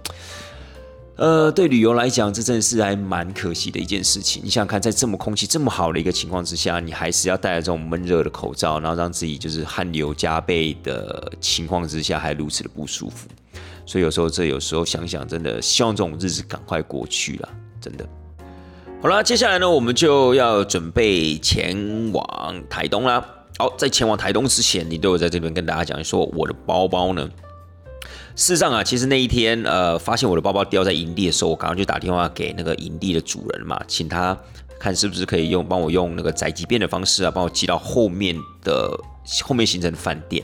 [1.18, 4.42] 呃，对旅游来讲，这真的是还蛮可惜的一件事情。
[4.44, 13.30] 你想想看，在这么空气这么好的一个情况之下，你还是要戴着这种闷热的口罩，然后让自己就是汗流浃背的情况之下，还如此的不舒服。
[13.86, 17.50] 所以有时候，这有时候想想，真的希望这种日子赶快过去了。
[17.80, 18.08] 真的。
[19.02, 23.24] 好了，接下来呢，我们就要准备前往台东啦。
[23.58, 27.30] 好，在前往台东之前，你都有在这边跟大家讲说，我的包包呢？
[28.36, 34.38] 事实上啊，其实那一天，呃，发现我的包包掉在营地的时候，我刚刚就打电话给那个营地的主人嘛，请他
[34.80, 39.00] 看是不是可以用帮我用那个宅急便的方式啊，帮我寄到后面的
[39.44, 40.44] 后面行程的饭店。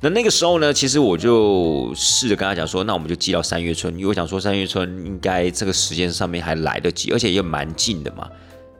[0.00, 8.22] 那那个时候呢，其实我就试着跟他讲说，那我们就寄到三月村，因为我想说三月村应该这个时间上面还来得及，而且也蛮近的嘛。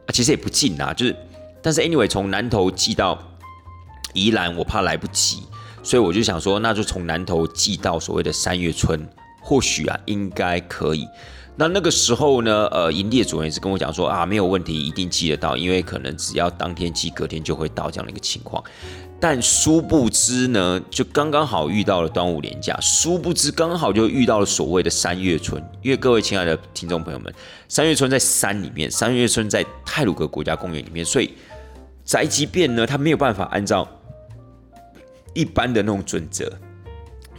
[0.07, 1.17] 啊，其实也不近啊，就是，
[1.61, 3.19] 但是 anyway 从南头寄到
[4.13, 5.43] 宜兰，我怕来不及，
[5.83, 9.09] 所以我就想说，那就从南头寄到所谓的三月村，
[9.41, 11.05] 或许啊应该可以。
[11.61, 18.63] 那那个时候呢，呃，营地的主任也是跟我讲说啊，没有问题，一定寄得到，因为可能只要当天寄，隔天就会到这样的一个情况。
[19.21, 25.61] 但殊不知呢，就刚刚好遇到了端午连假，殊不知刚好就遇到了所谓的三月村。
[25.83, 27.35] 因为各位亲爱的听众朋友们，
[27.69, 31.33] 三月村在山里面，三月村在泰鲁格国家公园里面，所以
[32.05, 33.89] 宅急便呢，它没有办法按照
[35.35, 36.53] 一般的那种准则，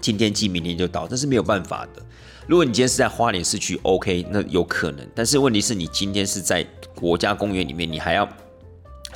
[0.02, 2.04] 今天寄明天就到，这是没有办法的。
[2.50, 5.08] 如果你今天是在花莲市区，OK，那有可能。
[5.14, 8.28] 但是问题是你今天是在国家公园里面，你还要。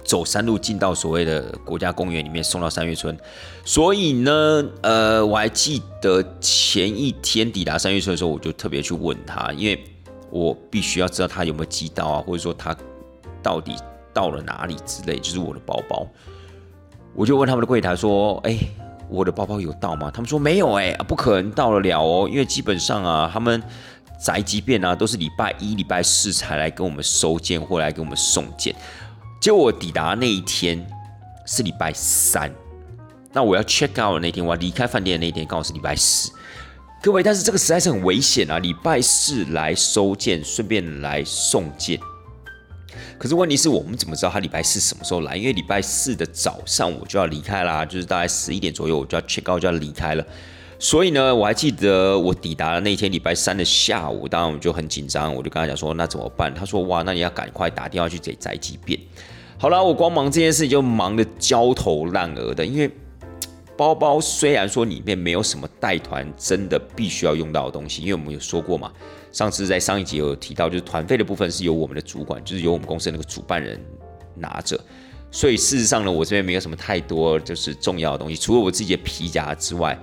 [0.03, 3.17] 走山路进到所谓的国家公园里面，送到三月村。
[3.63, 9.81] 所以呢，呃，我还记得前一天抵达三月村的时候，我就特别去问他，因为
[10.29, 12.75] 我必须要知道他有没有寄到啊，或者说他
[13.41, 13.75] 到底
[14.13, 16.05] 到了哪里之类，就是我的包包。
[17.15, 18.59] 我就问他们的柜台说：“哎，
[19.13, 23.61] 我的包包有到吗？”他们说：“没有，哎，不可能到得了哦，因为基本上啊，他们
[24.19, 28.75] 宅急便啊，都是礼拜一、礼拜四才来跟我们收件或来给我们送件。”
[29.39, 30.85] 就我抵达那一天
[31.45, 32.49] 是礼拜三，
[33.33, 36.31] 那我要 check out 的那天，我要离开饭店的那一天刚好是礼拜四。
[37.01, 38.59] 各位，但是这个实在是很危险啊！
[38.59, 41.99] 礼拜四来收件，顺便来送件。
[43.17, 45.35] 可是问题是我们怎么知道他礼拜四什么时候来？
[45.35, 50.25] 因为礼拜四的早上我就要离开啦，就是大概十一点左右我就要 check out 就要离开了。
[50.79, 56.53] 所以呢，我还记得我抵达的那天礼拜三的下午，当然我就很紧张，我就跟他讲说那怎么办？
[56.53, 58.99] 他说哇，那你要赶快打电话去给宅急便。
[59.57, 62.91] 好了，我光忙这件事就忙得焦头烂额的，因为
[63.77, 68.91] 包包虽然说里面没有什么带团真的必须要用到的东西，因为我们有说过嘛，
[69.31, 73.79] 上次在上一集有提到，就是团费的部分是由我们的主管，就是由我们公司那个主办人
[74.35, 74.79] 拿着，
[75.31, 79.97] 所以事实上呢，我这边没有什么太多就是重要的东西，除了我自己的皮夹之外，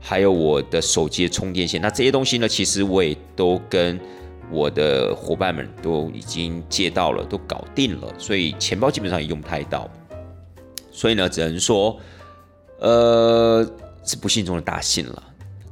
[0.00, 4.00] 还有我的手机的充电线，那这些东西呢，其实我也都跟。
[4.48, 9.90] 我的伙伴们都已经借到了，都搞定了，所以钱包基本上也用不太到。
[10.92, 11.98] 所以呢，只能说，
[12.78, 13.66] 呃，
[14.04, 15.22] 是不幸中的大幸了。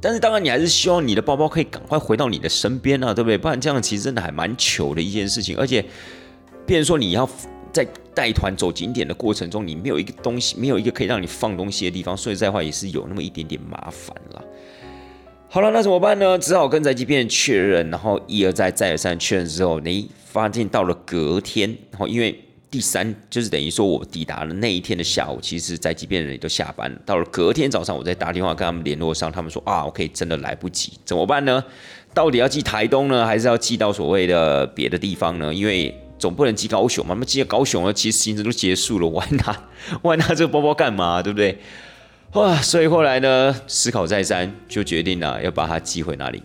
[0.01, 3.37] 但是当然，你还是希望你的包包可以赶快回到你的身边啊，对不对？
[3.37, 5.57] 不然这样其实真的还蛮糗的一件事情。
[5.57, 5.83] 而且，
[6.65, 7.27] 变成说你要
[7.73, 14.43] 在带团走景点的过程中，你没有一个东西，没有一个可以让你放东西的地方，说实在话也是有那么一点点麻烦了。
[15.49, 16.37] 好了，那怎么办呢？
[16.37, 22.44] 只好跟宅急便确认，然后一而再、再而三确认之后，你发现到了隔天，然后因为
[22.75, 27.01] 第三就是等于说我抵达了那一天的下午，其实宅急便人也都下班了。
[27.05, 31.63] 到了隔天早上，我再打电话跟他们联络上，他们说啊，OK，真的来不及，怎么办呢？
[32.13, 35.53] 到底要寄台东呢，还是要寄到所谓的别的地方呢？
[35.53, 39.69] 因为总不能寄高雄嘛，那么寄高雄了，其实行程都结束了，我还拿
[40.03, 41.21] 我还拿这个包包干嘛？
[41.21, 41.57] 对不对？
[42.33, 42.57] 哇！
[42.61, 46.43] 所以后来呢，思考再三，就决定了要把它寄回哪里？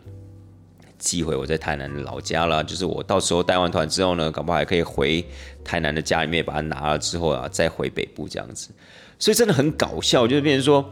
[1.00, 2.62] 寄回我在台南的老家了。
[2.62, 5.24] 就是我到时候带完团之后呢，搞不好还可以回
[5.64, 8.70] 台南的家里面把它拿了之后啊，再回北部这样子。
[9.18, 10.88] 所以真的很搞笑，就是变成说，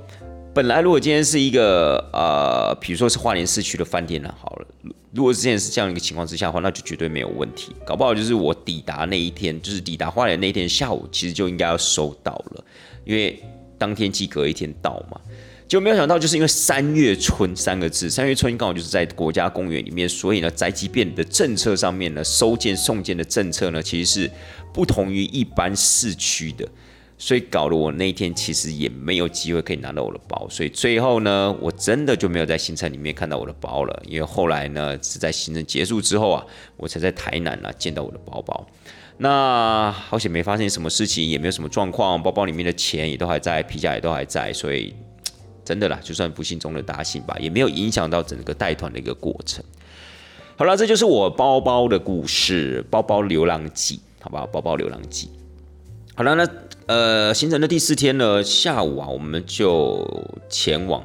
[0.52, 4.66] 本来如果今天是一个呃，比如说是花莲市区的饭店呢，好了，
[5.12, 7.72] 如果之前是这样一个情况之下的话，那就绝对没有问题。
[7.86, 12.64] 搞不好就是我抵达那一天，就是抵达花莲那一天下午，其实就应该要收到了，
[13.04, 13.40] 因为。
[13.80, 15.20] 当天寄隔一天到嘛，
[15.68, 24.30] 就没有想到，就是因为三月春三个字，三月春刚好就是在国家公园里面，所以呢，宅急便的政策上面呢，收件送件的政策呢，其实是
[24.72, 26.66] 不同于一般市区的，
[27.18, 36.42] 所以搞得我那天其实也没有机会可以拿到我的包，所以最后呢，我真的就没有在行程里面看到我的包了，因为后来呢，是在行程结束之后啊，
[36.78, 38.66] 我才在台南啊见到我的包包。
[39.18, 44.94] 那好险没发生什么事情，也没有什么状况，包包里面的钱也都还在，皮夹也都还在，所以
[45.68, 49.62] 真的啦，就算不幸中的大幸吧，也没有影响到整个带团的一个过程。
[50.56, 54.46] 好了，这就是我包包的故事，包包流浪记，好不好？
[54.46, 55.28] 包包流浪记。
[56.14, 56.48] 好了，那
[56.86, 60.08] 呃，行程的第四天呢，下午啊，我们就
[60.48, 61.04] 前往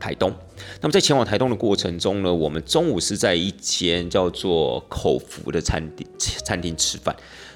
[0.00, 0.34] 台东。
[0.80, 7.14] 那么在前往台东的过程中呢，我们中午是在一间叫做口福的餐厅餐厅吃饭。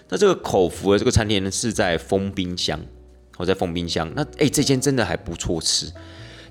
[0.08, 2.80] 那这个口福的这个餐厅呢是在封冰箱，
[3.36, 4.10] 我在封冰箱。
[4.14, 5.92] 那哎，这间真的还不错吃。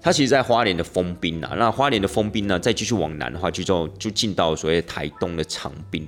[0.01, 6.07] 它其实，在花莲的封冰啊，那花莲的封冰呢，再继续往南的话，就就就进到所谓台东的长滨。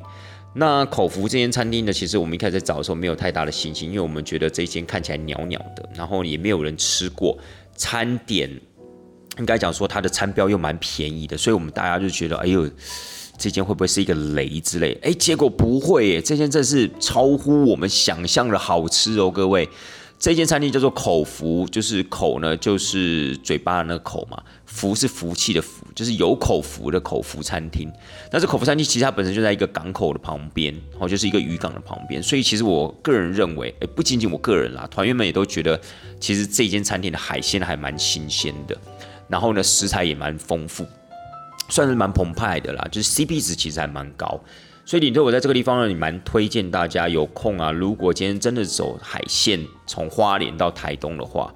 [0.53, 7.35] 那口福这间餐厅呢，其实我们一开始找的时候没有太大的信心，因为我们觉得这间看起来袅袅的，然后也没有人吃过，
[7.75, 8.47] 餐点
[9.39, 12.69] 应该讲说它的餐标又蛮便宜的，所以我们大家就觉得，哎呦，
[13.35, 14.95] 这间会不会是一个雷之类？
[15.01, 19.67] 哎，结果不会耶，这间真是超乎我们想象的好吃哦，各位。
[20.19, 27.87] 这间餐厅叫做口福，就是口呢，就是嘴巴的那个口嘛，福是福气的福，就是有口福的口福餐厅。
[28.31, 35.79] 那这口福餐厅其实它本身就在一个港口的旁边，然后就是一个渔港的旁边，所以其实我个人认为，哎，不仅仅我个人啦，团员们也都觉得，
[36.19, 38.75] 其实这间餐厅的海鲜还蛮新鲜的，
[39.27, 40.83] 然后呢，食材也蛮丰富，
[41.69, 44.41] 算是蛮澎湃的啦，就是 CP 值其实还蛮高。
[44.87, 47.69] 所以领队，我在这个地方呢，也蛮推荐大家有空啊。
[47.73, 51.53] 如果今天真的走海线，从花莲到台东的话，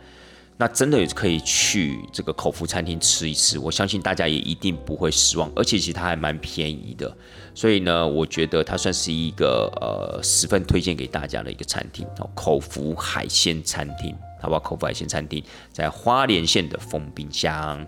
[0.57, 3.57] 那真的也可以去这个口福餐厅吃一吃。
[3.57, 7.15] 我相信大家也一定不会失望，而且其实它还蛮便宜的。
[7.55, 14.13] 所以呢，我觉得它算是一个呃十分推荐给大家的一个餐厅哦，口福海鲜餐厅。
[14.41, 14.59] 好不好？
[14.59, 17.85] 口福海鲜餐厅在花莲县的丰滨乡。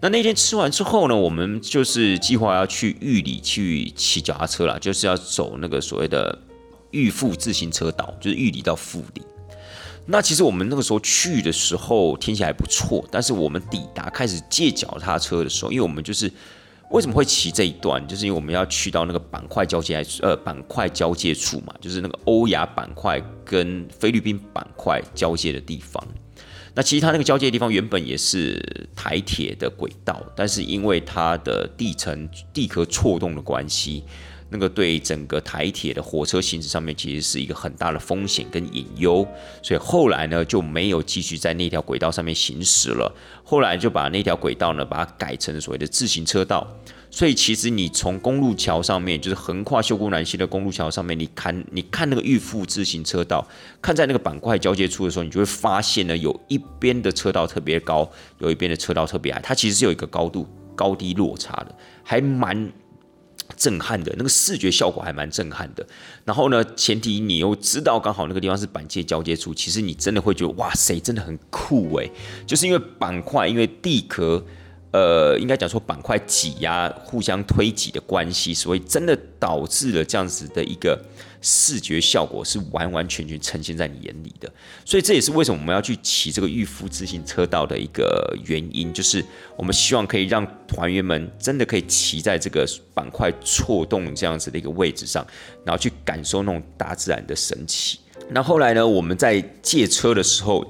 [0.00, 6.36] 那那天吃完之后呢，我们就是计划要去玉里去骑脚踏车啦，就是要走那个所谓的
[6.90, 9.22] 玉富自行车道，就是玉里到富里。
[10.04, 16.28] 那其实我们那个时候去的时候天气还不错，但是我们抵达开始借脚踏车的时候，因为我们就是
[16.92, 26.06] 为什么会骑这一段，就是因为我们要去到那个板块交界呃板块交界处嘛，就是那个欧亚板块跟菲律宾板块交界的地方。
[26.74, 34.04] 那其实它那个交界的地方原本也是台铁的轨道，但是因为它的地层地壳错动的关系，
[34.52, 39.26] 那个对整个台铁的火车行驶上面其实是一个很大的风险跟隐忧，
[39.62, 43.12] 所以后来呢就没有继续在那条轨道上面行驶了，
[43.42, 46.66] 后来就把那条轨道呢把它改成所谓的自行车道。
[47.14, 53.46] 所以其实你从公路桥上面，就是横跨秀姑南溪的公路桥上面，你看你看那个预付自行车道，
[53.82, 62.72] 看在那个板块交界处的时候，你就会发现呢，有一边的车道特别高，有一边的车道特别矮，它其实是有一个高度高低落差的，还蛮
[63.62, 65.86] 震撼的，那个视觉效果还蛮震撼的。
[66.24, 72.10] 然后呢，前提你又知道刚好那个地方是板界交接处，其实你真的会觉得哇塞，真的很酷诶，
[72.46, 74.44] 就是因为板块，因为地壳。
[74.94, 81.02] 呃，应该讲说板块挤压、互相推挤的关系，所以真的导致了这样子的一个
[81.42, 84.50] 视觉效果是完完全全呈现在你眼里的。
[84.84, 89.22] 所以这也是为什么我们要去骑这个预付自行车道的一个原因，就是
[89.56, 95.26] 我们希望可以让团员们真的可以骑在这个板块错动这样子的一个位置上，
[95.64, 97.98] 然后去感受那种大自然的神奇。
[98.30, 100.64] 那后来呢，我们在借车的时候，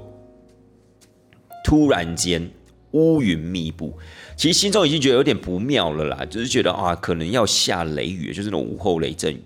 [1.65, 2.51] 突然间。
[2.93, 3.99] 乌云密布，
[4.37, 9.43] 其实心中已经觉得有点不妙了啦，就是觉得啊，可能要下雷雨，就是那种午后雷阵雨。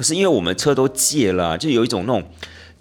[0.00, 2.24] 可是因为我们车都借了，就有一种那种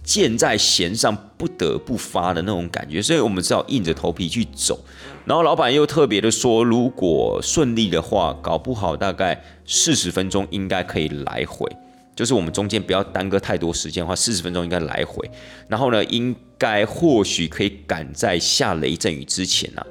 [0.02, 4.80] 箭在弦上不得不发的那种感觉，所以我们只好硬着头皮去走。
[5.26, 11.70] 然后老板又特别的说，如果顺利的话，搞不好大概四十分钟应该可以来回。
[12.16, 15.30] 就是我们中间不要耽搁太多时间的话，四十分钟应该来回。
[15.68, 19.86] 然后呢，应该或许可以赶在下雷阵雨之前啊，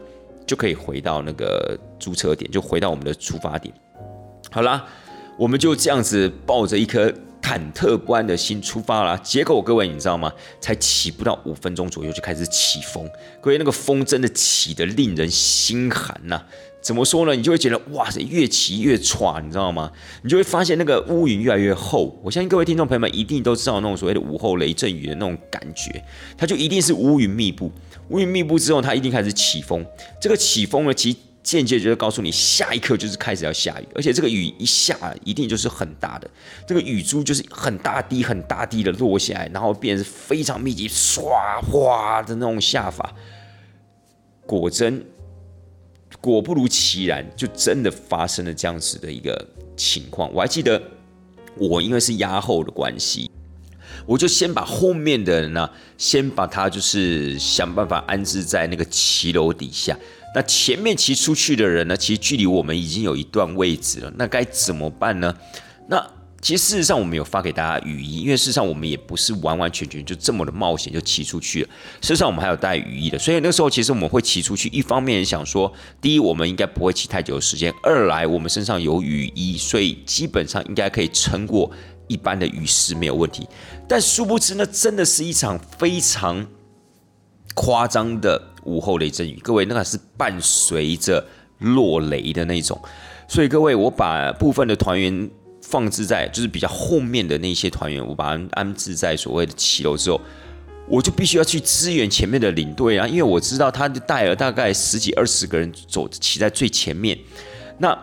[0.47, 3.75] 就可以回到那个租车点，就回到我们的出发点。
[4.51, 4.87] 好啦，
[5.38, 7.09] 我们就这样子抱着一颗
[7.40, 9.16] 忐忑不安的心出发了。
[9.18, 10.33] 结果各位你知道吗？
[10.61, 13.09] 才起不到五分钟左右就开始起风，
[13.40, 16.42] 各位那个风真的起得令人心寒呐。
[16.81, 17.35] 怎么说呢？
[17.35, 19.90] 你就会觉得哇塞，越骑越喘，你知道吗？
[20.22, 22.18] 你就会发现那个乌云越来越厚。
[22.22, 26.03] 我相信各位听众朋友们一定都知道那种所谓的午后雷阵雨的那种感觉，
[26.37, 27.70] 它就一定是乌云密布。
[28.09, 29.85] 乌云密布之后，它一定开始起风。
[30.20, 31.18] 这个起风呢，其实
[31.57, 36.31] 间接就是告诉你，下一刻就是开始要下雨，而且这个雨一下，一定就是很大的。
[36.67, 41.31] 这个雨珠就是很大滴、很大滴的落下来，然后变成非常密集、唰
[41.63, 43.15] 哗的那种下法。
[44.47, 45.05] 果真。
[46.21, 50.33] 果不如其然，就真的发生了这样子的一个情况。
[50.33, 50.83] 我还记得，
[51.55, 53.31] 我因为是压后的关系，
[54.05, 59.97] 我就先把后面的人呢，先把他就是想办法安置在那个骑楼底下。
[60.35, 64.12] 那前面骑出去的人呢，其实距离我们已经有一段位置了。
[64.16, 65.35] 那该怎么办呢？
[65.89, 66.07] 那
[66.41, 71.68] 其实事实上，我们有发给大家雨衣，因为事实上我们也不是完完全全就这么的冒险就骑出去了。
[72.01, 74.68] 事实上，我们还有带雨衣的，所以那时候其实我们会骑出去。
[74.68, 81.68] 一方面想说，第一，我们应该不会骑太久的时间；二来，我们身上有雨衣，所以基本上应该可以撑过
[82.07, 83.45] 一般的雨势没有问题。
[83.89, 86.47] 但殊不知，那真的是一场非常
[87.59, 89.41] 夸张的午后雷阵雨。
[89.43, 91.27] 各位，那个是伴随着
[91.59, 92.81] 落雷的那种。
[93.27, 95.29] 所以各位，我把部分的团员。
[95.61, 100.19] 放置在就是比较后面的那些团员，我把他安置在所谓的骑楼之后，
[100.89, 107.19] 我就必须要去支援前面的领队啊，因为我知道他带了大概十几二十个人走骑在最前面，
[107.77, 107.95] 那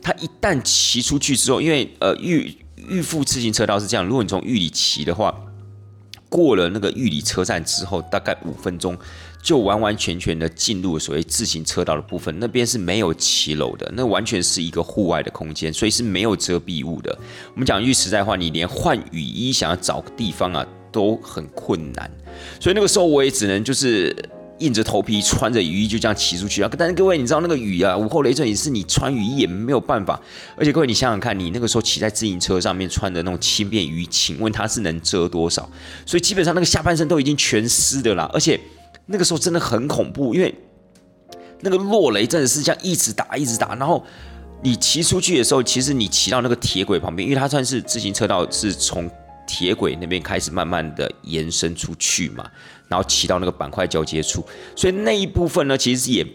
[0.00, 2.56] 他一旦骑出去之后，因为呃玉
[2.88, 5.38] 玉富自行车道是这样，如果你从玉里骑的话，
[6.34, 8.98] 过了那个玉里车站之后，大概五分钟。
[9.44, 17.14] 就完完全全的进入所谓自行车道的部分，那边是没有骑楼的，那完全是一个户外的空间，所以是没有遮蔽物的。
[17.52, 22.10] 我们讲句实在话，你连换雨衣想要找个地方啊都很困难，
[22.58, 24.16] 所以那个时候我也只能就是
[24.58, 26.70] 硬着头皮穿着雨衣就这样骑出去啊。
[26.78, 30.20] 但是各位，你知道那个雨啊，午后雷阵雨是你穿雨衣也没有办法，
[30.56, 35.68] 而且各位你想想看，你那个时候骑在自行车上面穿的那种轻便雨衣，请问它是能遮多少？
[36.06, 38.60] 所以基本上那个下半身都已经全湿的啦，而且。
[39.06, 40.54] 那个时候真的很恐怖，因为
[41.60, 44.02] 那个落雷真的是这样一直打一直打，然后
[44.62, 49.10] 你骑出去的时候，其实你骑到那个铁轨旁边，因为它算是自行车道，是从
[49.46, 52.50] 铁轨那边开始慢慢的延伸出去嘛，
[52.88, 54.44] 然后骑到那个板块交接处，
[54.76, 56.26] 所以那一部分呢，其实也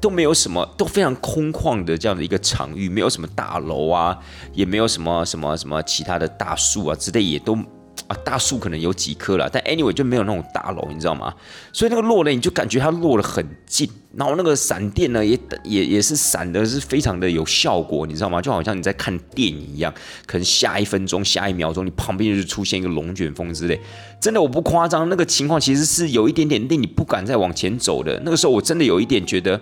[0.00, 4.18] 都没有什么，都非常空旷的这样的一个场域，没有什么大楼啊，
[4.52, 7.58] 也没有什么什么什么其他的大树啊之类，也都。
[8.06, 11.32] 啊，大树可能有几棵了，但 anyway 就没有那种大楼，你知道吗？
[11.72, 18.42] 所以那个落雷，你就感觉它落得很近，然后那个闪电呢，也也也是闪的是非常的有效果，你知道吗？
[18.42, 19.92] 就好像你在看电影一样，
[20.26, 23.80] 可能下一分钟、下一秒钟，你旁边就是出现一个龙卷风之类，
[24.20, 28.20] 真的我不夸张，那个情况其实是有一点点令你不敢再往前走的。
[28.24, 29.60] 那个时候我真的有一点觉得，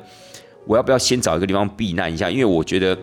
[0.66, 2.30] 我要不要先找一个地方避难一下？
[2.30, 2.98] 因为我觉得。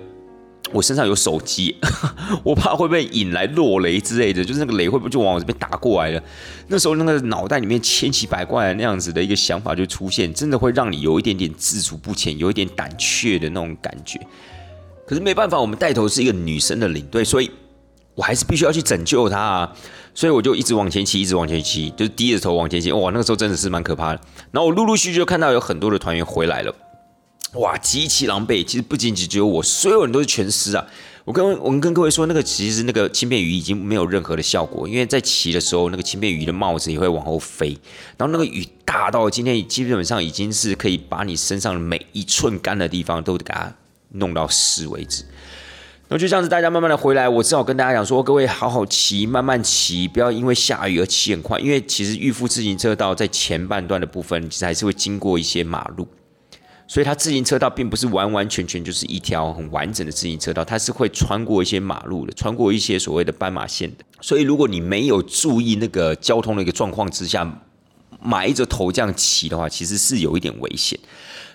[0.73, 1.75] 我身上有手机，
[2.43, 6.21] 我怕会被引来落雷之类的，就是那个雷会不会就往我这边打过来了？
[6.67, 14.19] 那时候那个脑袋里面千奇百怪的那样子的一个想法就出现，真的会让你有一点点自主不前，有一点胆怯的那种感觉。
[15.05, 17.51] 可是没办法，我们带头是一个女生的领队，所以
[18.15, 19.73] 我还是必须要去拯救她啊！
[20.15, 22.91] 所以我就一直往前骑，一直往前骑，就是低着头往前骑。
[22.91, 24.21] 哇，那个时候真的是蛮可怕的。
[24.51, 26.73] 然后我陆陆续续就看到有很多的团员回来了。
[27.55, 28.63] 哇，极其狼狈！
[28.63, 30.85] 其实不仅仅只有我，所有人都是全湿啊。
[31.23, 37.69] 我跟我们跟各位说，那个其实那个轻便雨已经没有任何的效果，因为在骑的时候，那个轻便雨的帽子也会往后飞。
[38.17, 43.73] 然后那个雨大到今天基本上已经是可以把你身上每一寸干的地方都给它
[44.09, 45.23] 弄到湿为止。
[46.07, 56.07] 那就这样子，大家慢慢的回来，我只好跟大家讲说，各位好好骑，慢慢骑，不要因为下雨而骑很快，因为其实预付自行车道在前半段的部分，其实还是会经过一些马路。
[56.87, 64.05] 所以它自行车道并不是完完全全就是一条很完整的自行车道，它是会穿过一些马路的，穿过一些所谓的斑马线的。
[64.21, 67.61] 所以如果你没有注意那个交通的一个状况之下，
[68.21, 70.99] 埋着头这样骑的话，其实是有一点危险。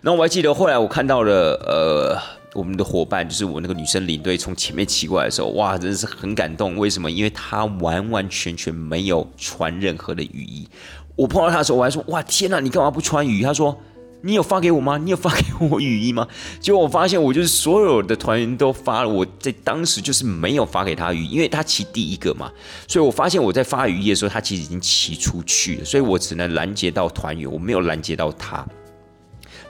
[0.03, 2.19] 那我还记得后来我看到了，呃，
[2.55, 6.77] 我们的伙伴就是我那个女生领队从前面骑过来的时候，哇，真的是很感动。
[6.77, 7.09] 为什么？
[7.09, 10.69] 因为她完完全全没有穿任何的雨衣。
[11.15, 13.43] 我碰到她的时候，我还说，哇，天哪，你干嘛不穿雨衣？
[13.45, 13.81] 她说。
[14.23, 14.99] 你有发给我吗？
[14.99, 16.29] 你有发给我雨衣吗？
[16.61, 22.51] 结果我发现，我就是所有的团员都发了，我在当时就是没有发给他雨，因为他骑第一个嘛，
[22.87, 28.67] 所以我发现我在发雨衣的时候，他其实已经骑出去了，所以我只能拦截到团员，我没有拦截到他，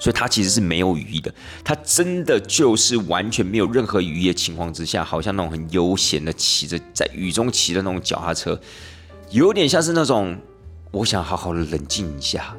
[0.01, 1.33] 所以他其实是没有雨衣的，
[1.63, 8.61] 他真的就是完全没有任何雨衣的情况之下，好像那种很悠闲的骑着在雨中骑的那种脚踏车，
[9.31, 10.37] 有点像是那种
[10.91, 12.57] 我想好好的冷静一下。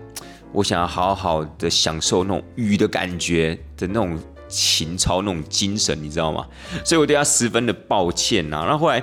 [0.51, 6.45] 我想要好好的享受那种雨的感觉的那种情操、那种精神，你知道吗？
[6.83, 8.63] 所以我对他十分的抱歉呐。
[8.63, 9.01] 然后后来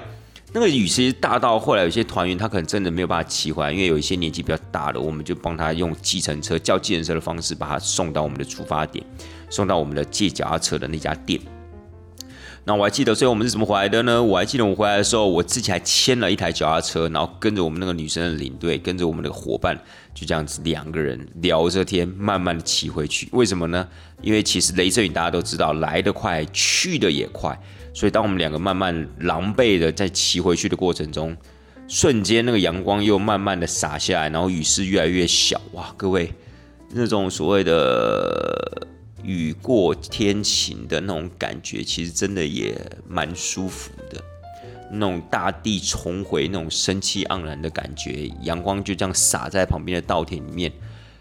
[0.52, 9.04] 那个雨其实大到后来有些团员他可能真的没有办法骑回来，因为有一些年纪比较大的，我们就帮他用计程车叫计程车的方式把他送到我们的出发点，
[9.50, 11.40] 送到我们的借脚踏车的那家店。
[12.68, 14.22] 那我还记得最后我们是怎么回来的呢？
[14.22, 19.74] 我还记得我回来的时候，我自己还牵了一台脚踏车，然后跟着我们那个女生的领队，跟着我们的伙伴，
[20.12, 23.26] 就这样子两个人聊着天，慢慢的骑回去。
[23.32, 23.88] 为什么呢？
[24.20, 27.58] 因为其实雷阵雨大家都知道，来得快，去的也快。
[27.94, 31.34] 所以当我们两个慢慢狼狈的在骑回去的过程中，
[31.88, 35.58] 瞬间那个阳光又慢慢的洒下来，然后雨势越来越小。
[35.72, 36.34] 哇，各位，
[36.92, 38.86] 那种所谓的。
[39.22, 44.22] 雨过天晴的那种感觉，其实真的也蛮舒服的。
[44.90, 50.72] 那种大地重回那种生气盎然的感觉，阳光就这样洒在旁边的稻田里面，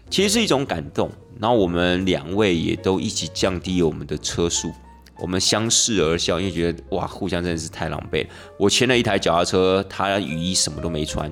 [0.08, 1.10] 其实是一种感动。
[1.38, 4.72] 然后我们两位也都一起降低我们的车速，
[5.18, 8.26] 我们相视而笑，因为觉得哇，互相真的是太狼狈。
[8.58, 11.30] 我牵了一台脚踏车，他雨衣什么都没穿，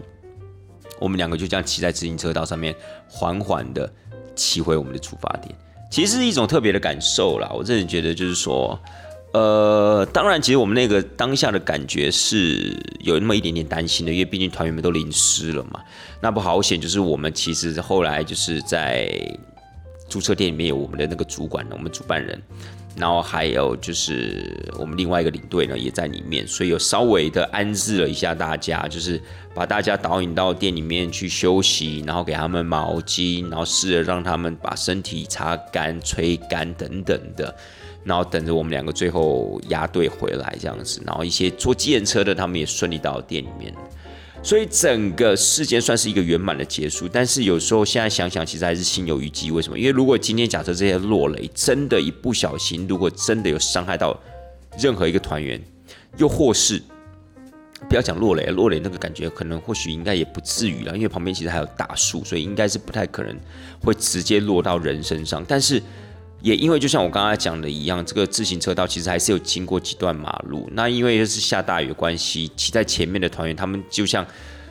[1.01, 2.75] 我们两个就这样骑在自行车道上面，
[3.09, 3.91] 缓缓的
[4.35, 5.57] 骑回我们的出发点。
[5.91, 8.79] 其实是一种特别的感受啦，我真的觉得就是说，
[9.33, 15.81] 呃，当然，其实我们那个当下的感觉是有那么一点点担心的，因为毕竟团员们都淋湿了嘛。
[16.21, 19.09] 那不好险，就是我们其实后来就是在
[20.09, 22.41] 注册店里面有我们的那个主管，我们主办人。
[22.97, 29.21] 然后还有就是我们另外一个领队呢也在里面，所以有稍微的安置了一下大家，就是
[29.55, 37.55] 把大家导引到店里面去休息，然后给他们毛巾，然后试着让他们把身体擦干、吹干等等的，
[38.03, 43.75] 然后等着我们两个最后压队回来这样子，然后一些坐计程车的他们也顺利到店里面。
[44.47, 49.51] 所以整个事件算是一个圆满的结束，但是有时候现在想想，其实还是心有余悸。
[49.51, 49.77] 为什么？
[49.77, 54.17] 因为如果今天假设这些落雷真的，一不小心，如果真的有伤害到
[54.79, 55.61] 任何一个团员，
[56.17, 56.81] 又或是
[57.89, 63.37] 不要讲落雷，落雷那个感觉可能或许应该也不至于了，因为旁边其实还有大树，所以应该是不太可能
[63.81, 65.45] 会直接落到人身上。
[65.49, 65.83] 但是
[66.47, 70.71] 也因为就像我刚才讲的一样，这个自行车道其实还是有经过几段马路。
[70.75, 74.25] 那因为又是下大雨的关系，骑在前面的团员他们就像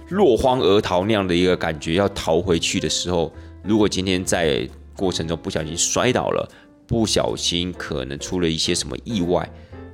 [0.07, 3.29] 落荒而逃那样的一个感觉，要逃回去的时候，
[3.61, 4.65] 如果今天在
[4.95, 6.49] 过程中不小心摔倒了，
[6.87, 9.45] 不小心可能出了一些什么意外，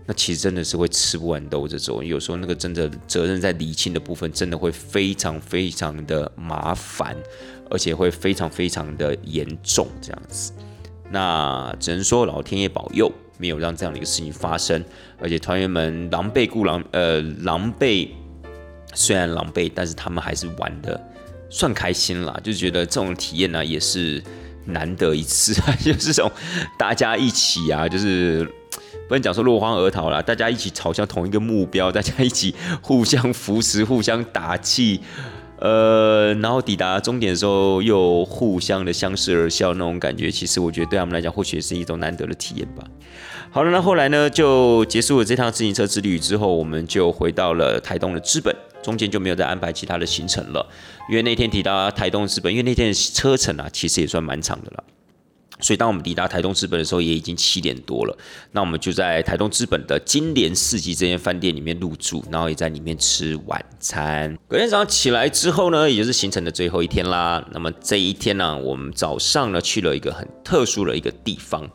[0.05, 2.03] 那其实真的是会吃不完兜着走。
[2.03, 7.17] 有时候那个真的责任在理清的部分，真的会非常非常的麻烦，
[7.71, 10.53] 而且会非常非常的严重这样子。
[11.11, 14.83] 那只能说老天爷保佑，没有让这样的一个事情发生。
[15.19, 18.09] 而且团员们狼狈故狼，呃，狼狈
[18.93, 20.99] 虽然狼狈，但是他们还是玩的
[21.49, 24.23] 算开心啦，就觉得这种体验呢也是
[24.65, 25.53] 难得一次，
[25.83, 26.31] 就是这种
[26.77, 28.43] 大家一起啊，就是
[29.07, 35.01] 不能讲说落荒而逃啦，大家一起朝向同一个目标，大家一起互相扶持、互相打气。
[35.61, 42.83] 呃，然后抵达终点的时候，又互相的相视而笑，那种感觉，其实我觉得对他们来讲，或许也是一种难得的体验吧。
[43.51, 50.67] 好了，那后来呢，就结束了这趟自行车之旅之后，我们就回到了台东的资本，中间就没有再安排其他的行程了，
[51.09, 54.83] 因为那天抵达台东资本，因为那天的车程啊，其实也算蛮长的了。
[55.61, 58.17] 所以，当我们抵达台东资本的时候，也已经七点多了。
[58.51, 64.37] 那我们就在台东资本的金莲四季这间饭店里面入住，然后也在里面吃晚餐。
[64.47, 67.45] 隔天早上起来之后呢，也就是行程的最后一天啦。
[67.51, 71.69] 那么这一天呢，我们早上呢去了一个很特殊的一个地方。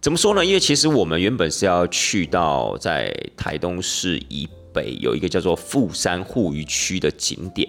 [0.00, 0.46] 怎么说呢？
[0.46, 7.68] 因为其实我们原本是要去到在台东市以北有一个叫做富山护渔区的景点。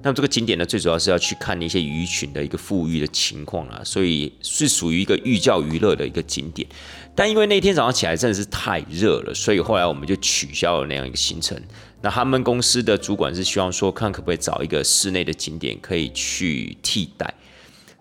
[0.00, 6.68] 那么这个景点呢，最主要是要去看那些鱼群的一个富裕的情况啊，所以是属于一个寓教于乐的一个景点。
[7.16, 11.60] 但因为那天早上起来真的是太热了，所以后来我们就取消了那样一个行程。
[12.00, 17.34] 那他们公司的主管是希望说，看可不可以找一个室内的景点可以去替代。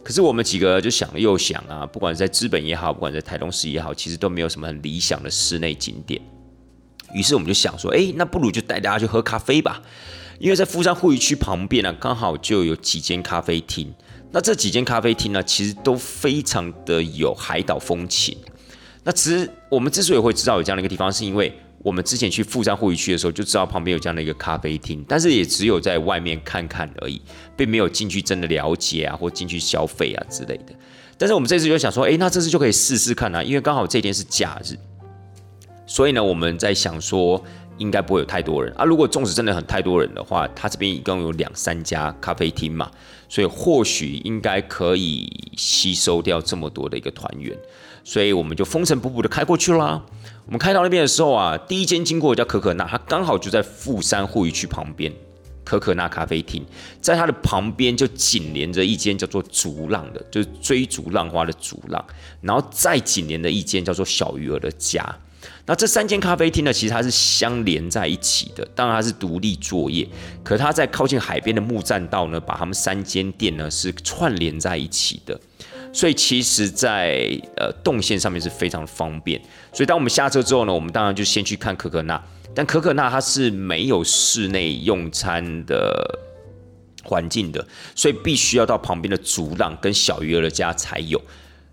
[0.04, 6.22] 可是我们几个就想了又想啊，不管在资本也好，不管在台东市也好，其实都没有什么很理想的室内景点。
[7.16, 9.82] 于是我们就想说，哎，那不如就带大家去喝咖啡吧。
[10.40, 13.94] 因为在富山护渔区旁边呢，刚好就有几间咖啡厅。
[14.32, 18.38] 那这几间咖啡厅呢，其实都非常的有海岛风情。
[19.04, 27.22] 那其实我们之所以会知道有这样的一个地方，是因为我们之前去富山护渔区的时候，就知道旁边有这样的一个咖啡厅，但是也只有在外面看看而已，
[27.56, 30.76] 并没有进去真的了解啊，或进去消费啊之类的。
[31.18, 34.76] 但是我们这次就想说，哎，那这次就可以试试看啊，因为刚好这天是假日，
[35.86, 37.42] 所以呢，我们在想说。
[37.78, 38.84] 应该不会有太多人啊！
[38.84, 42.90] 如果纵使真的很太多人的话，他这边一共有两三家咖啡厅嘛，
[43.30, 47.58] 所以或许应该可以吸收掉这么多的一个团员，
[48.04, 50.04] 所以我们就风尘仆仆的开过去啦。
[50.46, 55.14] 我们开到那边的时候啊，第一间经过叫可可娜，它刚好就在富山护渔区旁边，
[55.64, 56.66] 可可娜咖啡厅，
[57.02, 62.04] 在它的旁边就紧连着一间叫做逐浪的，就是追逐浪花的逐浪，
[62.42, 65.04] 然后再紧连的一间叫做小鱼儿的家。
[65.70, 70.08] 那这三间咖啡厅呢，其实它是相连在一起的，当然它是独立作业，
[70.42, 75.38] 可它在靠近海边的木栈道呢，把他们三间店呢是串联在一起的，
[75.92, 79.42] 所以其实，在呃动线上面是非常方便。
[79.74, 82.24] 所以当我们下车之后呢，我们当然就先去看可可娜，
[82.56, 86.18] 但可可娜它是没有室内用餐的
[87.04, 91.22] 环境的，所以必须要到旁边的竹浪跟小鱼儿的家才有。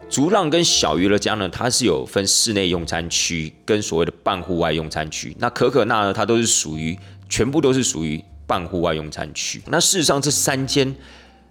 [0.08, 5.34] 竹浪跟小娱乐家呢，它是有分室内用餐区跟所谓的半户外用餐区。
[5.40, 6.96] 那可可娜呢，它都是属于
[7.28, 9.60] 全部都是属于半户外用餐区。
[9.66, 10.94] 那事实上，这三间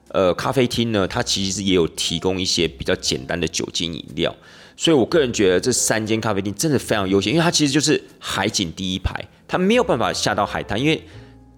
[0.09, 4.33] 呃咖啡厅呢，它其实也有提供一些比较简单的酒精饮料。
[4.77, 9.13] 所以我个人觉得这三间咖啡厅真的非常悠闲，因为它其实就是海景第一排，
[9.47, 11.03] 它没有办法下到海滩，因为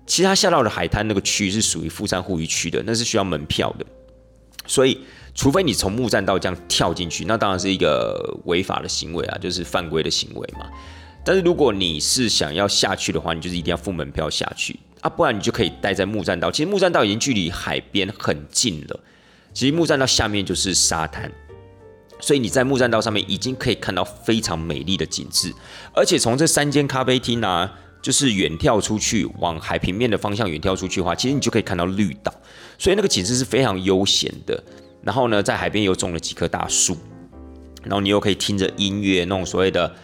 [0.07, 3.85] 其实它下到的海滩那个区是属于富山护渔区的，那是需要门票的。
[4.67, 4.99] 所以
[5.35, 10.65] 除非你从木栈道这样跳进去，那当然是一个违法的行为啊，就是犯规的行为嘛。
[11.23, 16.49] 但是如果你是想要下去的话，你就是一定要付门票下去啊，不然你就可以待在木栈道。
[16.49, 18.99] 其实木栈道已经距离海边很近了，
[19.53, 21.31] 其实木栈道下面就是沙滩。
[22.21, 25.53] 所以你在木栈道上面已经可以看到非常美丽的景致，
[25.93, 27.69] 而且从这三间咖啡厅啊，
[28.01, 32.33] 就是远跳出去往海平面的方向远跳出去的话，其实你就可以看到绿岛，
[32.77, 34.63] 所以那个景致是非常悠闲的。
[35.05, 36.97] 然后呢，在海边又种了几棵大树，
[37.83, 39.95] 然后你又可以听着音乐，那种所谓的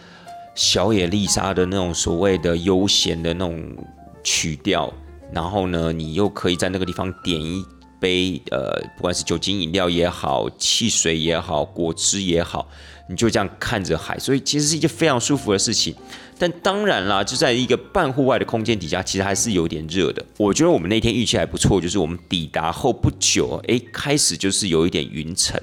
[0.54, 3.76] 小野丽莎的那种所谓的悠闲的那种
[4.24, 4.90] 曲调，
[5.30, 7.62] 然后呢，你又可以在那个地方点一。
[8.02, 12.68] 杯呃，不管是酒精饮料也好，汽水也好，果汁也好，
[13.08, 15.94] 你就这样看着海，所以其实是一件非常舒服的事情。
[16.42, 20.26] 但当然啦，就在一个半户外的空间底下，其实还是有点热的。
[20.38, 25.56] 我觉得我们那天运气还不错，就是我们抵达后不久，哎，开始就是有一点云层，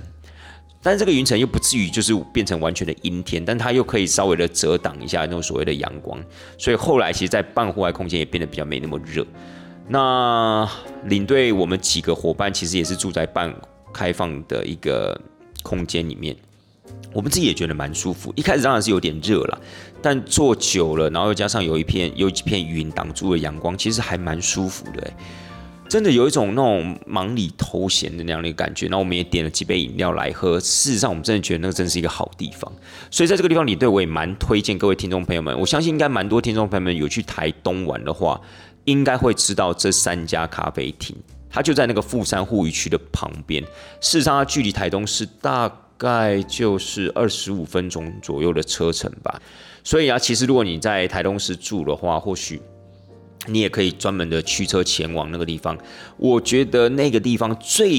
[0.82, 6.18] 但是这个云层又不至于就是变成完全的阴天，但它又可以稍微的遮挡一下那种所谓的阳光，
[6.58, 9.28] 所以后来其实，在半户外空间也变得比较没那么热。
[9.90, 10.66] 那
[11.08, 13.54] 领队我们几个伙伴其实也是住在半
[13.94, 15.20] 开放的一个
[15.62, 16.34] 空间里面，
[17.12, 18.32] 我们自己也觉得蛮舒服。
[18.36, 19.62] 一开始当然是有点热了，
[20.02, 25.12] 但坐久了，然后又加上有一片有几片云挡住了阳光，其实还蛮舒服的。
[25.88, 28.88] 真的有一种那种忙里偷闲的那样的感觉。
[28.90, 30.60] 那我们也点了几杯饮料来喝。
[30.60, 32.72] 事实上，我们真的觉得那个真是一个好地方。
[33.10, 35.60] 所以在这个地方，领队我也蛮推荐各位听众朋友们。
[35.60, 38.40] 我相信应该蛮多听众朋友们有去台东玩的话。
[38.86, 41.16] 应该会知道这三家咖啡厅，
[41.50, 43.62] 它就在那个富山护渔区的旁边。
[44.00, 49.40] 事实上，它距离台东市大概就是二十五分钟左右的车程吧。
[49.84, 52.62] 所以啊，其实如果你在台东市住的话，或许
[53.48, 55.78] 你也可以专门的驱车前往那个地方。
[56.18, 57.90] 我觉得那个地方最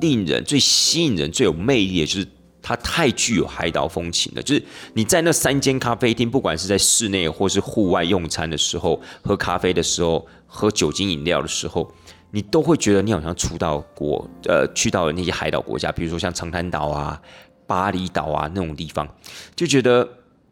[0.00, 2.26] 令人、最吸引人、最有魅力的就是。
[2.62, 4.62] 它太具有海岛风情了，就是
[4.92, 11.90] 你在那三间咖啡厅，不管是在室内或是户外用餐的时候，喝咖啡的时候，喝酒精饮料的时候，
[12.30, 17.18] 你都会觉得你好像出到国，呃，去到了那些海岛国家，比如说像长滩岛啊、
[17.66, 19.08] 巴厘岛啊那种地方，
[19.56, 20.06] 就觉得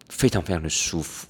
[0.08, 1.26] 非常非常的舒服，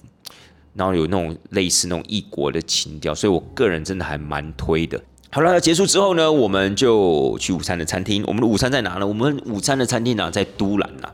[0.73, 5.01] 然后有那种类似那种异国的情调，所以我个人真的还蛮推的。
[5.31, 8.23] 好了，结束之后呢，我们就去午餐的餐厅。
[8.25, 9.05] 我们的午餐在哪呢？
[9.05, 11.11] 我们午餐的餐厅呢，在都兰呐，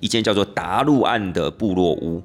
[0.00, 2.22] 一间叫做达路岸的部落屋。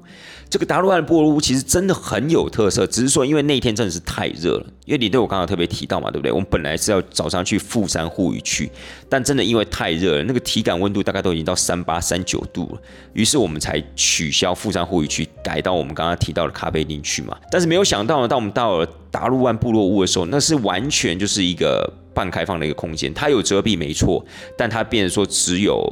[0.50, 4.66] 这个达鲁岸部落屋其实真的很有特色，只是说因为那天真的是太热了。
[4.84, 6.30] 因为你对我刚刚特别提到嘛，对不对？
[6.30, 8.70] 我们本来是要早上去富山护渔区，
[9.08, 12.80] 但真的因为太热了，那个体感温度大概都已经到三八三九度了，
[13.14, 17.36] 于是我们才取消富山护渔区，改到我们刚刚提到的咖啡厅去嘛。
[17.50, 24.24] 但是没有想到呢，当我们到了达鲁岸部落屋的时候，那是完全就是一个半开放的一个空间，它有遮蔽没错，
[24.56, 25.82] 但它变成说只有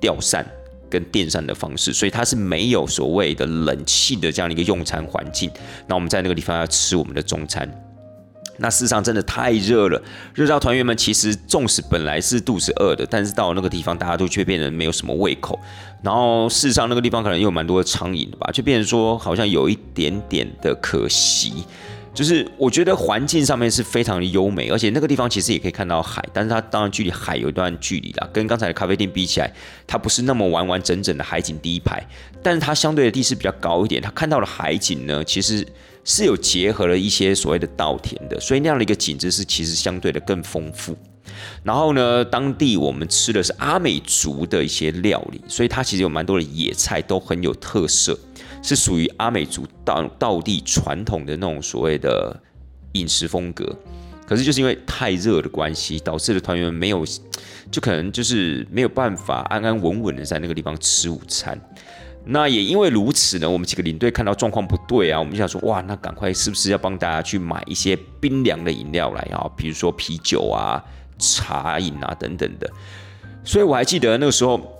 [0.00, 0.46] 吊扇。
[0.90, 5.50] 跟电扇的方式，所以它是没有所谓的冷气的这样的一个用餐环境。
[5.86, 7.68] 那我们在那个地方要吃我们的中餐，
[8.58, 10.02] 那事实上真的太热了，
[10.34, 15.58] 热到团员们其实纵使本来是肚子饿的，但是到了那个地方，大家都却变得没有什么胃口。
[16.02, 21.64] 然后事实上那个地方可能有蛮多的苍蝇的吧，就变成说好像有一点点的可惜。
[22.14, 28.28] 就是我觉得环境上面是非常的优美，而且那个地方其实也可以看到海，但是它当然距离海有一段距离啦。
[28.32, 29.52] 跟刚才的咖啡店比起来，
[29.86, 32.04] 它不是那么完完整整的海景第一排，
[32.42, 35.64] 但是它相对的地势比较高一点，它看到的海景呢，其实
[36.04, 40.96] 是有结合了一些所谓的稻田的，所以那样的一个景致是其实相对的更丰富。
[41.62, 48.18] 然后呢，当地我们吃的是阿美族的一些料理，所以它其实有蛮多的野菜都很有特色。
[48.62, 52.36] 是属于阿美族道道地传统的那种所谓的
[52.92, 53.76] 饮食风格，
[54.26, 57.04] 可是就是因为太热的关系，导致了团员们没有，
[57.70, 61.58] 就可能就是没有办法安安稳稳的在那个地方吃午餐。
[62.24, 69.50] 那也因为如此呢，我们几个领队看到状况不对啊，我们就想说，哇，那赶快是不是要帮大家去买一些冰凉的饮料来啊？
[69.56, 70.82] 比如说啤酒啊、
[71.18, 72.70] 茶饮啊等等的。
[73.44, 74.77] 所以我还记得那个时候。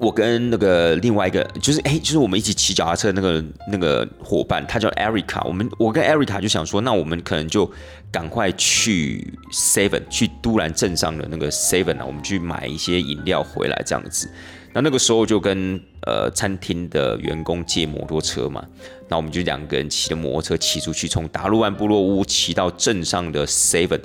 [0.00, 5.46] 我跟那个另外一个，就是哎，就是我们一起骑脚踏车那个那个伙伴，他叫 Erica。
[5.46, 7.70] 我们我跟 Erica 就想说，那我们可能就
[8.10, 14.30] 赶快去 Seven，去都兰镇上的那个 Seven 啊，我们去买一些饮料回来这样子。
[14.72, 18.64] 那那个时候就跟呃餐厅的员工借摩托车嘛，
[19.08, 24.00] 那我们就两个人骑着摩托车骑出去，从达鲁万部落屋骑到镇上的 Seven，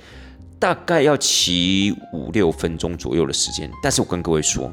[0.60, 3.72] 大概要骑五六分钟左右的时间。
[3.82, 4.70] 但是我跟各位说。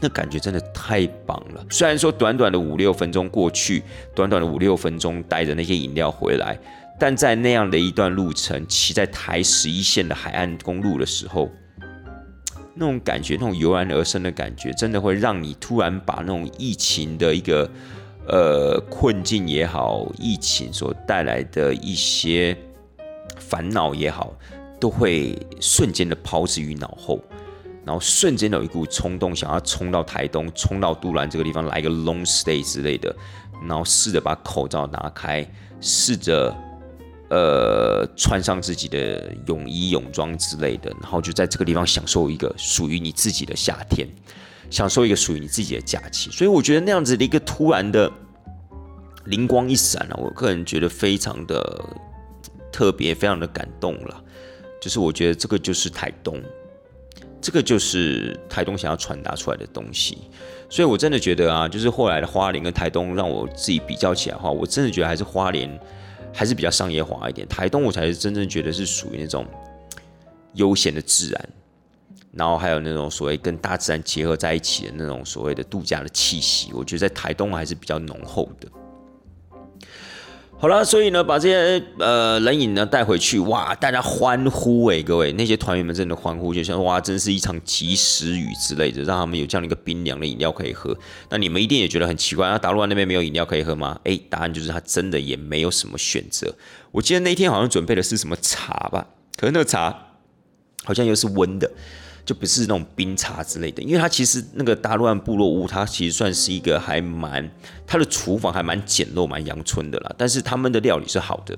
[0.00, 1.64] 那感觉真的太棒了。
[1.70, 3.82] 虽然说短短的五六分钟过去，
[4.14, 6.58] 短短的五六分钟带着那些饮料回来，
[6.98, 11.50] 但在那样的一段路程，骑在台十一线的海岸公路的时候，
[12.74, 17.70] 那种感觉，那种油然而生的感觉，真的会让你突然把那种疫情的一个
[18.26, 22.56] 呃困境也好，疫情所带来的一些
[23.38, 24.36] 烦恼也好，
[24.78, 27.20] 都会瞬间的抛之于脑后，
[27.84, 33.14] 然后瞬间有一股冲动，想要冲到台东，冲到杜兰这个地方来一个 long stay 之类的，
[33.66, 35.46] 然后试着把口罩拿开，
[35.80, 36.54] 试着。
[37.30, 44.06] 呃，穿上自己的泳衣、泳装之类的，然后就在这个地方享受一个属于你自己的夏天，
[44.70, 46.30] 享受一个属于你自己的假期。
[46.30, 48.12] 所以我觉得那样子的一个突然的
[49.24, 51.84] 灵光一闪啊，我个人觉得非常的
[52.70, 54.22] 特别，非常的感动了。
[54.80, 56.40] 就是我觉得这个就是台东，
[57.44, 60.16] 这个就是台东想要传达出来的东西。
[60.70, 65.78] 所以我真的觉得啊，就是后来的花莲跟台东，让我自己比较起来的话，我真的觉得还是花莲。
[66.36, 69.46] 还是比较商业化一点，台东我才是真正觉得是属于那种
[70.54, 71.48] 悠闲的自然，
[72.32, 78.66] 然后还有那种所谓跟大自然结合在一起的那种所谓的度假的气息，我觉得在台东还是比较浓厚的。
[80.64, 90.96] 好了，所以呢，把这些呃冷饮呢带回去，哇，大家欢呼哎，各位那些团员们真的欢呼，就像哇，真是一场及时雨之类的，让他们有这样的一个冰凉的饮料可以喝。
[91.28, 94.00] 那你们一定也觉得很奇怪，那达鲁湾那边没有饮料可以喝吗？
[94.04, 96.50] 哎，答案就是他真的也没有什么选择。
[96.92, 99.06] 我记得那天好像准备的是什么茶吧，
[99.36, 99.94] 可是那个茶
[100.82, 101.70] 好像又是温的。
[102.24, 107.50] 就不是那种冰茶之类的，因为它其实那个大乱部落屋，它其实算是一个还蛮，
[107.86, 110.14] 它的厨房还蛮简陋、蛮阳春的啦。
[110.16, 111.54] 但是他们的料理是好的，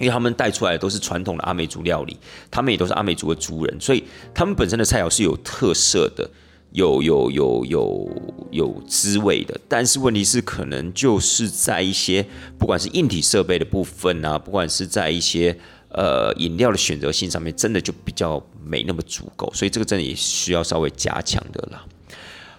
[0.00, 2.16] 因为他们带出来的都是传统的阿美族料理，
[2.50, 4.02] 他们也都是阿美族的族人，所以
[4.34, 6.28] 他们本身的菜肴是有特色的，
[6.72, 8.10] 有有有有
[8.50, 9.56] 有滋味的。
[9.68, 12.26] 但是问题是，可能就是在一些
[12.58, 15.56] 不管是硬体设备的部分啊，不管是在一些。
[15.96, 21.82] 呃，饮料的选择性上面真的就比较没那么足够，所以这个真的也需要稍微加强的啦。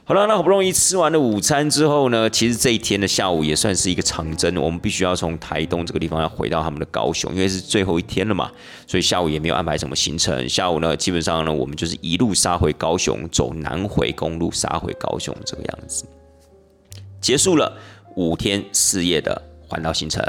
[0.03, 8.49] 好了，那好不容易吃完了午餐之后呢，其实这一天的下午也算是一个长征，我们必须要从台东这个地方要回到他们的高雄，因为是最后一天了嘛，
[8.87, 10.49] 所以下午也没有安排什么行程。
[10.49, 16.05] 下午呢，基本上呢，我们就是一路杀回高雄，走南回公路杀回高雄这个样子，
[17.21, 17.77] 结束了
[18.15, 20.23] 五天四夜的环岛行程。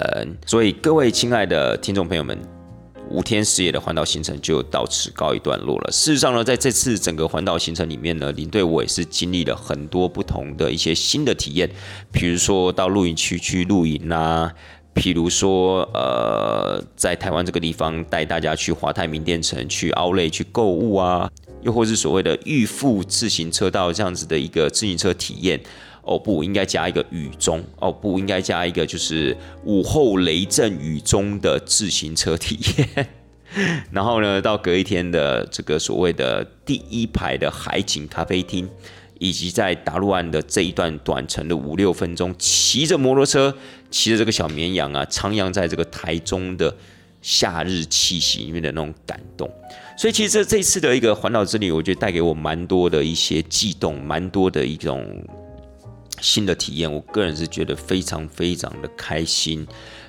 [0.45, 2.58] 所以各位亲爱的听众朋友们。
[3.11, 5.91] 五天十夜的环岛行程就到此告一段落了。
[5.91, 11.71] 事实上呢，在这次整个环岛行程里面呢，领队我也是经历了很多不同的一些新的体验，
[12.13, 14.53] 比如说到露营区去露营啊，
[14.95, 21.31] 譬如说呃，在台湾这个地方带大家去华泰名店城去奥莱去购物啊，
[21.63, 25.61] 又或是所谓的预付自行车道这样子的一个自行车体验。
[26.09, 27.63] 哦不，应该加一个雨中。
[27.79, 33.07] 哦不，应该加一个就是午后雷阵雨中的自行车体验。
[33.93, 38.69] 然后呢，到隔一天的这个所谓的第一排的海景咖啡厅，
[39.19, 43.55] 以及在达路岸的这一段短程的五六分钟，骑着摩托车，
[43.91, 46.75] 骑着这个小绵羊啊，徜徉在这个台中的
[47.21, 49.51] 夏日气息里面的那种感动。
[49.97, 55.05] 所以其实这这次的一个环岛之旅，我觉得带给我蛮多的一些悸动，蛮多的一种。
[56.21, 59.67] 新的体验，我个人是觉得非常非常的开心。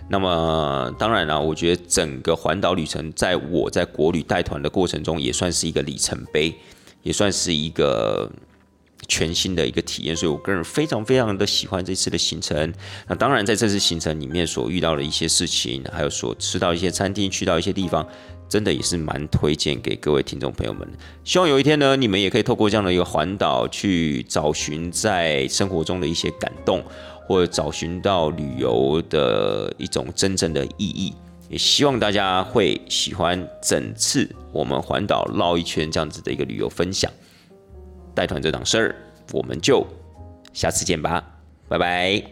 [0.09, 6.55] 那么当然了，我觉得整个环岛旅程，在我在国旅带团的过程中，也算是一个里程碑，
[7.03, 8.27] 也算是一个
[9.07, 10.15] 全新的一个体验。
[10.15, 12.73] 所以我个人非常非常的喜欢这次的行程。
[13.07, 18.07] 那当然，在这次行程里面所遇到的一些事情，还有所吃到一些餐厅，去到一些地方。
[18.49, 20.85] 真的也是蛮推荐给各位听众朋友们。
[21.23, 26.83] 希望有一天呢你们也可以透过这样的一个环岛去找寻在生活中的一些感动
[27.27, 31.13] 或者找寻到旅游的一种真正的意义。
[31.47, 37.11] 也希望大家会喜欢整次我们环岛绕一圈这样子的一个旅游分享。
[38.15, 38.95] 带团这档事儿
[39.31, 39.85] 我们就
[40.53, 41.23] 下次见吧
[41.67, 42.23] 拜拜。